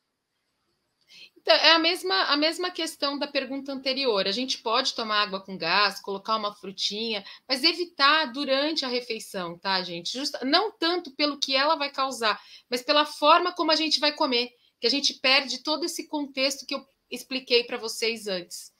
[1.46, 4.26] Então, é a mesma, a mesma questão da pergunta anterior.
[4.26, 9.56] A gente pode tomar água com gás, colocar uma frutinha, mas evitar durante a refeição,
[9.56, 10.12] tá, gente?
[10.12, 12.36] Justa, não tanto pelo que ela vai causar,
[12.68, 16.66] mas pela forma como a gente vai comer, que a gente perde todo esse contexto
[16.66, 18.72] que eu expliquei para vocês antes.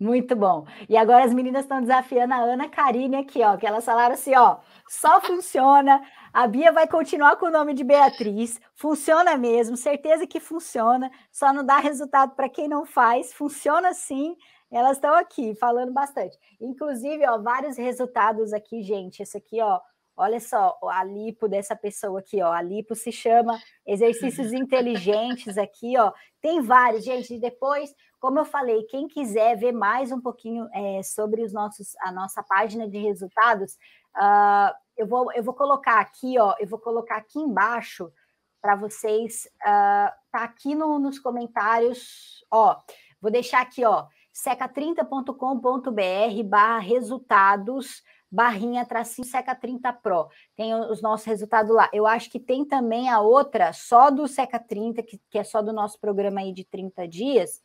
[0.00, 0.64] Muito bom.
[0.88, 4.34] E agora as meninas estão desafiando a Ana Karine aqui, ó, que elas falaram assim,
[4.36, 6.00] ó, só funciona.
[6.32, 8.60] A Bia vai continuar com o nome de Beatriz.
[8.76, 11.10] Funciona mesmo, certeza que funciona.
[11.32, 13.32] Só não dá resultado para quem não faz.
[13.32, 14.36] Funciona sim.
[14.70, 16.38] Elas estão aqui falando bastante.
[16.60, 19.22] Inclusive, ó, vários resultados aqui, gente.
[19.22, 19.80] Esse aqui, ó,
[20.20, 22.50] Olha só, a lipo dessa pessoa aqui, ó.
[22.50, 26.12] A lipo se chama exercícios inteligentes aqui, ó.
[26.42, 27.38] Tem vários, gente.
[27.38, 32.12] Depois, como eu falei, quem quiser ver mais um pouquinho é, sobre os nossos, a
[32.12, 33.72] nossa página de resultados,
[34.16, 36.54] uh, eu, vou, eu vou colocar aqui, ó.
[36.58, 38.12] Eu vou colocar aqui embaixo
[38.60, 39.48] para vocês.
[39.62, 42.76] Uh, tá aqui no, nos comentários, ó.
[43.20, 44.06] Vou deixar aqui, ó
[44.38, 50.28] seca30.com.br barra resultados, barrinha tracinho Seca 30 Pro.
[50.56, 51.90] Tem os nossos resultados lá.
[51.92, 55.60] Eu acho que tem também a outra, só do Seca 30, que, que é só
[55.60, 57.60] do nosso programa aí de 30 dias,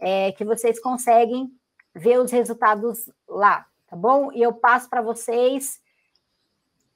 [0.00, 1.50] é, que vocês conseguem
[1.94, 4.32] ver os resultados lá, tá bom?
[4.32, 5.80] E eu passo para vocês.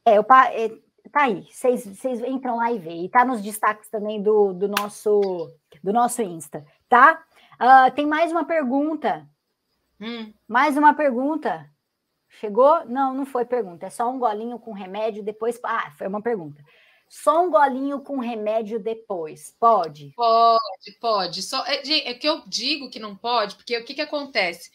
[0.05, 0.68] É, eu, é,
[1.11, 2.94] tá aí, vocês, vocês entram lá e vê.
[2.94, 5.20] E tá nos destaques também do, do, nosso,
[5.82, 7.22] do nosso Insta, tá?
[7.55, 9.28] Uh, tem mais uma pergunta.
[10.00, 10.32] Hum.
[10.48, 11.68] Mais uma pergunta.
[12.40, 12.84] Chegou?
[12.86, 13.86] Não, não foi pergunta.
[13.86, 15.61] É só um golinho com remédio depois.
[15.62, 16.62] Ah, foi uma pergunta.
[17.22, 19.54] Só um golinho com remédio depois.
[19.60, 20.12] Pode?
[20.16, 21.42] Pode, pode.
[21.44, 24.68] Só, é, é que eu digo que não pode, porque o que, que acontece?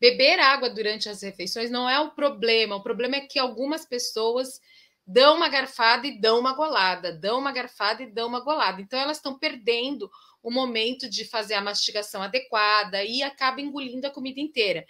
[0.00, 2.76] Beber água durante as refeições não é o problema.
[2.76, 4.58] O problema é que algumas pessoas
[5.06, 8.80] dão uma garfada e dão uma golada, dão uma garfada e dão uma golada.
[8.80, 10.10] Então elas estão perdendo
[10.42, 14.86] o momento de fazer a mastigação adequada e acaba engolindo a comida inteira.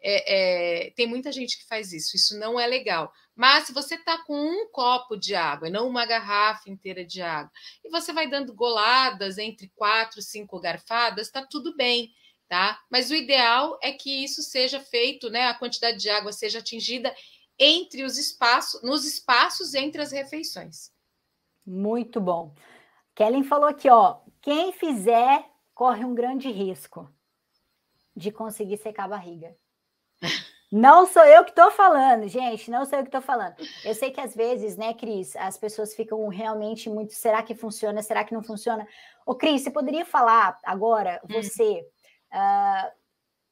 [0.00, 3.12] É, é, tem muita gente que faz isso, isso não é legal.
[3.34, 7.50] Mas se você está com um copo de água, não uma garrafa inteira de água,
[7.84, 12.12] e você vai dando goladas entre quatro, cinco garfadas, está tudo bem,
[12.48, 12.80] tá?
[12.90, 15.48] Mas o ideal é que isso seja feito, né?
[15.48, 17.14] A quantidade de água seja atingida
[17.58, 20.92] entre os espaços, nos espaços entre as refeições.
[21.66, 22.54] Muito bom.
[23.14, 25.44] Kellen falou aqui, ó, quem fizer
[25.74, 27.10] corre um grande risco
[28.14, 29.56] de conseguir secar a barriga.
[30.70, 33.54] Não sou eu que estou falando, gente, não sou eu que estou falando.
[33.84, 37.14] Eu sei que às vezes, né, Cris, as pessoas ficam realmente muito.
[37.14, 38.02] Será que funciona?
[38.02, 38.86] Será que não funciona?
[39.24, 41.40] Ô, Cris, você poderia falar agora, hum.
[41.40, 41.86] você,
[42.32, 42.90] uh,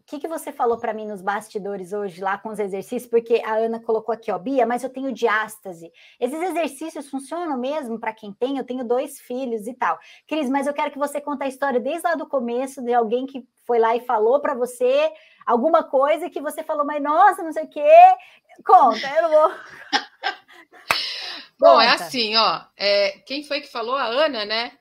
[0.05, 3.11] o que, que você falou para mim nos bastidores hoje lá com os exercícios?
[3.11, 5.91] Porque a Ana colocou aqui, ó, Bia, mas eu tenho diástase.
[6.21, 8.59] Esses exercícios funcionam mesmo para quem tem?
[8.59, 9.99] Eu tenho dois filhos e tal.
[10.29, 13.25] Cris, mas eu quero que você conte a história desde lá do começo de alguém
[13.25, 15.11] que foi lá e falou para você
[15.47, 18.15] alguma coisa que você falou, mas nossa, não sei o quê.
[18.63, 19.53] Conta, eu não vou.
[21.59, 22.61] Bom, é assim, ó.
[22.77, 23.97] É, quem foi que falou?
[23.97, 24.73] A Ana, né?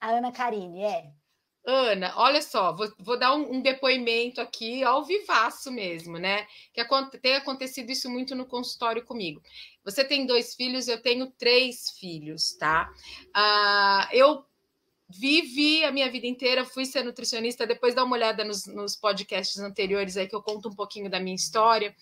[0.00, 1.21] A Ana Karine, é.
[1.64, 6.44] Ana, olha só, vou, vou dar um, um, depoimento aqui ao vivaço mesmo, né?
[6.74, 6.84] Que
[7.20, 9.40] tem acontecido isso muito no consultório comigo.
[9.84, 12.90] Você tem dois filhos, eu tenho três filhos, tá?
[13.36, 14.44] Uh, eu
[15.14, 19.58] vivi a minha vida inteira, fui ser nutricionista, depois dá uma olhada nos, nos, podcasts
[19.58, 21.94] anteriores aí que eu conto um pouquinho da minha história.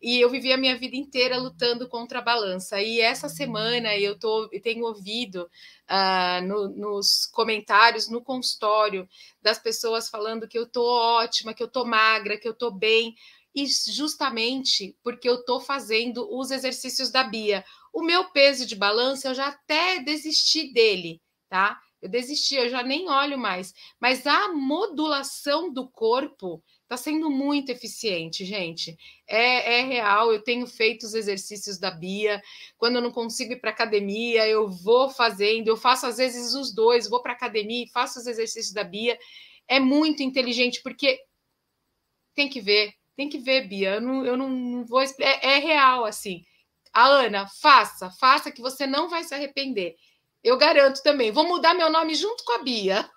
[0.00, 2.80] E eu vivi a minha vida inteira lutando contra a balança.
[2.80, 5.48] E essa semana eu, tô, tenho ouvido
[5.90, 9.08] uh, no, nos comentários, no consultório,
[9.42, 13.14] das pessoas falando que eu tô ótima, que eu tô magra, que eu tô bem.
[13.54, 17.64] E justamente porque eu tô fazendo os exercícios da Bia.
[17.92, 21.80] O meu peso de balança, eu já até desisti dele, tá?
[22.04, 23.72] Eu desisti, eu já nem olho mais.
[23.98, 28.94] Mas a modulação do corpo está sendo muito eficiente, gente.
[29.26, 30.30] É, é, real.
[30.30, 32.42] Eu tenho feito os exercícios da Bia.
[32.76, 35.68] Quando eu não consigo ir para academia, eu vou fazendo.
[35.68, 37.08] Eu faço às vezes os dois.
[37.08, 39.18] Vou para academia e faço os exercícios da Bia.
[39.66, 41.18] É muito inteligente porque
[42.34, 43.94] tem que ver, tem que ver, Bia.
[43.94, 45.00] Eu não, eu não vou.
[45.00, 46.44] É, é real assim.
[46.92, 49.96] A Ana, faça, faça que você não vai se arrepender.
[50.44, 51.32] Eu garanto também.
[51.32, 53.08] Vou mudar meu nome junto com a Bia.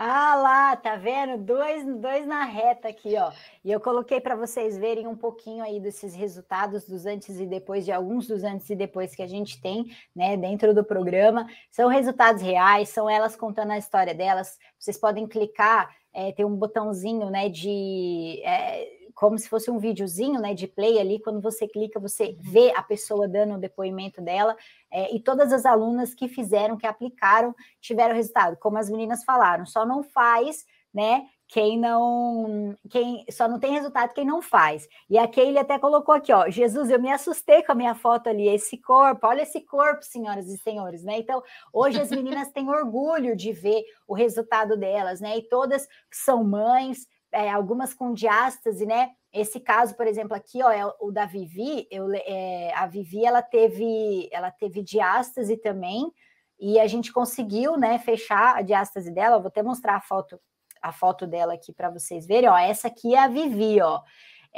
[0.00, 1.38] Ah lá, tá vendo?
[1.38, 3.32] Dois, dois na reta aqui, ó.
[3.64, 7.84] E eu coloquei para vocês verem um pouquinho aí desses resultados dos antes e depois,
[7.84, 11.48] de alguns dos antes e depois que a gente tem, né, dentro do programa.
[11.70, 14.56] São resultados reais, são elas contando a história delas.
[14.78, 18.40] Vocês podem clicar, é, tem um botãozinho, né, de.
[18.44, 22.72] É, como se fosse um videozinho né, de play ali, quando você clica, você vê
[22.76, 24.56] a pessoa dando o depoimento dela,
[24.92, 29.66] é, e todas as alunas que fizeram, que aplicaram, tiveram resultado, como as meninas falaram,
[29.66, 30.64] só não faz,
[30.94, 31.26] né?
[31.48, 34.86] Quem não, quem só não tem resultado quem não faz.
[35.10, 38.28] E a Keile até colocou aqui, ó, Jesus, eu me assustei com a minha foto
[38.28, 41.18] ali, esse corpo, olha esse corpo, senhoras e senhores, né?
[41.18, 41.42] Então,
[41.72, 45.38] hoje as meninas têm orgulho de ver o resultado delas, né?
[45.38, 49.10] E todas são mães, é, algumas com diástase, né?
[49.32, 51.86] Esse caso, por exemplo, aqui, ó, é o da Vivi.
[51.90, 56.10] Eu, é, a Vivi, ela teve, ela teve diástase também,
[56.58, 59.36] e a gente conseguiu, né, fechar a diástase dela.
[59.36, 60.40] Eu vou até mostrar a foto,
[60.82, 62.48] a foto dela aqui para vocês verem.
[62.48, 64.00] Ó, essa aqui é a Vivi, ó.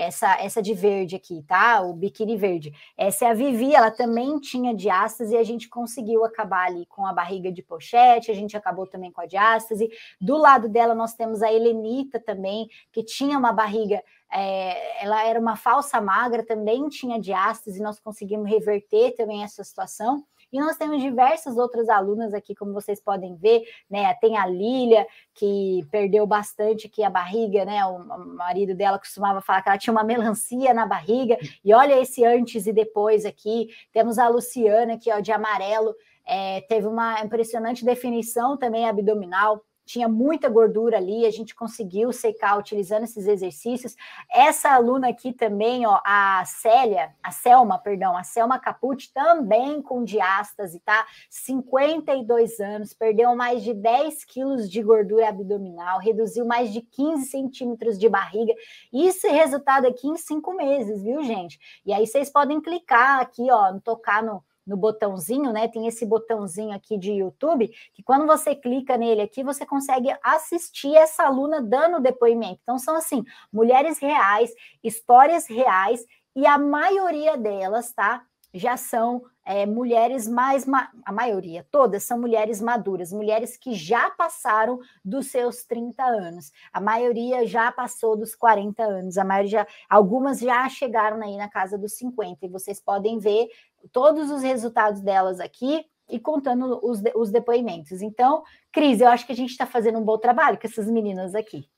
[0.01, 1.83] Essa, essa de verde aqui, tá?
[1.83, 2.73] O biquíni verde.
[2.97, 7.05] Essa é a Vivi, ela também tinha diástase e a gente conseguiu acabar ali com
[7.07, 9.91] a barriga de pochete, a gente acabou também com a diástase.
[10.21, 15.41] Do lado dela, nós temos a Helenita também, que tinha uma barriga é, ela era
[15.41, 20.25] uma falsa magra, também tinha diástase, nós conseguimos reverter também essa situação.
[20.53, 24.13] E nós temos diversas outras alunas aqui, como vocês podem ver, né?
[24.15, 27.85] Tem a Lília, que perdeu bastante aqui a barriga, né?
[27.87, 27.99] O
[28.37, 31.37] marido dela costumava falar que ela tinha uma melancia na barriga.
[31.65, 33.69] E olha esse antes e depois aqui.
[33.93, 35.95] Temos a Luciana, aqui, ó, de amarelo,
[36.27, 42.57] é, teve uma impressionante definição também abdominal tinha muita gordura ali, a gente conseguiu secar
[42.57, 43.97] utilizando esses exercícios.
[44.33, 50.05] Essa aluna aqui também, ó, a Célia, a Selma, perdão, a Selma Capucci, também com
[50.05, 51.05] diástase, tá?
[51.29, 57.99] 52 anos, perdeu mais de 10 quilos de gordura abdominal, reduziu mais de 15 centímetros
[57.99, 58.55] de barriga.
[58.93, 61.59] Isso é resultado aqui em cinco meses, viu, gente?
[61.85, 65.67] E aí vocês podem clicar aqui, ó, tocar no no botãozinho, né?
[65.67, 70.95] Tem esse botãozinho aqui de YouTube, que quando você clica nele aqui, você consegue assistir
[70.95, 72.61] essa aluna dando depoimento.
[72.63, 76.07] Então, são assim, mulheres reais, histórias reais,
[76.37, 78.23] e a maioria delas, tá?
[78.55, 80.65] Já são é, mulheres mais,
[81.05, 86.53] a maioria, todas são mulheres maduras, mulheres que já passaram dos seus 30 anos.
[86.73, 91.49] A maioria já passou dos 40 anos, a maioria já, algumas já chegaram aí na
[91.49, 93.49] casa dos 50, e vocês podem ver
[93.93, 98.03] todos os resultados delas aqui e contando os, os depoimentos.
[98.03, 101.35] Então, Cris, eu acho que a gente está fazendo um bom trabalho com essas meninas
[101.35, 101.69] aqui.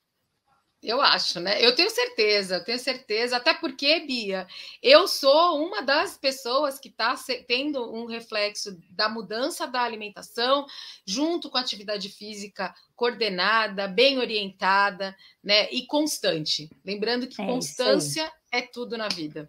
[0.82, 1.64] Eu acho, né?
[1.64, 4.48] Eu tenho certeza, eu tenho certeza, até porque, Bia,
[4.82, 7.14] eu sou uma das pessoas que está
[7.46, 10.66] tendo um reflexo da mudança da alimentação,
[11.06, 15.70] junto com a atividade física coordenada, bem orientada, né?
[15.70, 16.68] E constante.
[16.84, 19.48] Lembrando que é constância é tudo na vida.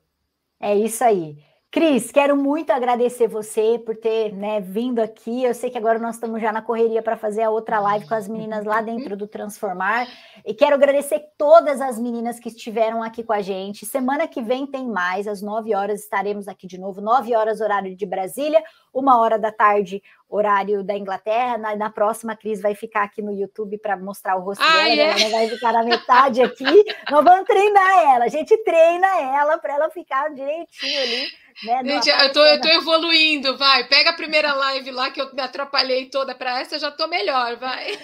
[0.60, 1.44] É isso aí.
[1.74, 5.44] Cris, quero muito agradecer você por ter né, vindo aqui.
[5.44, 8.14] Eu sei que agora nós estamos já na correria para fazer a outra live com
[8.14, 10.08] as meninas lá dentro do Transformar.
[10.46, 13.88] E quero agradecer todas as meninas que estiveram aqui com a gente.
[13.88, 17.96] Semana que vem tem mais, às 9 horas estaremos aqui de novo, 9 horas, horário
[17.96, 18.64] de Brasília,
[18.94, 20.00] uma hora da tarde,
[20.30, 21.58] horário da Inglaterra.
[21.58, 24.84] Na, na próxima, a Cris vai ficar aqui no YouTube para mostrar o rosto ah,
[24.84, 25.02] dela.
[25.02, 25.22] É?
[25.24, 26.86] Ela vai ficar na metade aqui.
[27.10, 28.26] nós vamos treinar ela.
[28.26, 31.43] A gente treina ela para ela ficar direitinho ali
[31.84, 32.02] né?
[32.02, 33.84] Gente, eu tô, eu tô evoluindo, vai.
[33.86, 37.58] Pega a primeira live lá que eu me atrapalhei toda para essa, já tô melhor,
[37.58, 37.98] vai.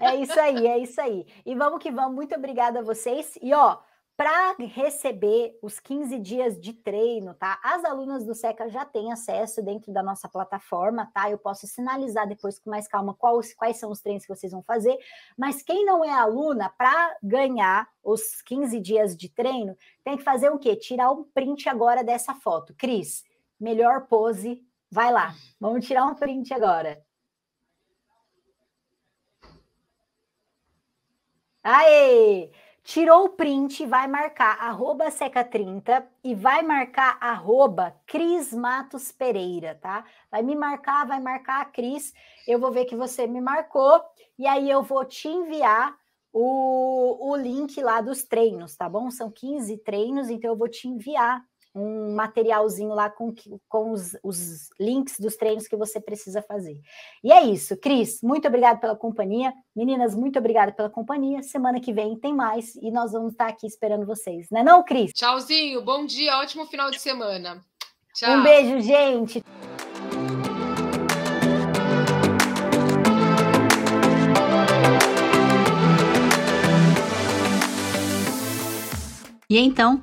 [0.00, 1.26] É isso aí, é isso aí.
[1.44, 2.14] E vamos que vamos.
[2.14, 3.38] Muito obrigada a vocês.
[3.42, 3.78] E ó,
[4.16, 7.60] para receber os 15 dias de treino, tá?
[7.62, 11.30] As alunas do SECA já têm acesso dentro da nossa plataforma, tá?
[11.30, 14.62] Eu posso sinalizar depois com mais calma quais, quais são os treinos que vocês vão
[14.62, 14.96] fazer.
[15.36, 20.50] Mas quem não é aluna, para ganhar os 15 dias de treino, tem que fazer
[20.50, 20.74] o quê?
[20.76, 22.74] Tirar um print agora dessa foto.
[22.74, 23.22] Cris,
[23.60, 25.34] melhor pose, vai lá.
[25.60, 27.04] Vamos tirar um print agora.
[31.62, 32.50] Aê!
[32.86, 40.04] Tirou o print, vai marcar arroba seca30 e vai marcar arroba Cris Matos Pereira, tá?
[40.30, 42.14] Vai me marcar, vai marcar a Cris,
[42.46, 44.00] eu vou ver que você me marcou
[44.38, 45.96] e aí eu vou te enviar
[46.32, 49.10] o, o link lá dos treinos, tá bom?
[49.10, 51.44] São 15 treinos, então eu vou te enviar
[51.76, 53.34] um materialzinho lá com,
[53.68, 56.80] com os, os, links dos treinos que você precisa fazer.
[57.22, 59.52] E é isso, Cris, muito obrigada pela companhia.
[59.74, 61.42] Meninas, muito obrigada pela companhia.
[61.42, 65.12] Semana que vem tem mais e nós vamos estar aqui esperando vocês, né não, Cris?
[65.12, 67.62] Tchauzinho, bom dia, ótimo final de semana.
[68.14, 68.38] Tchau.
[68.38, 69.44] Um beijo, gente.
[79.48, 80.02] E então,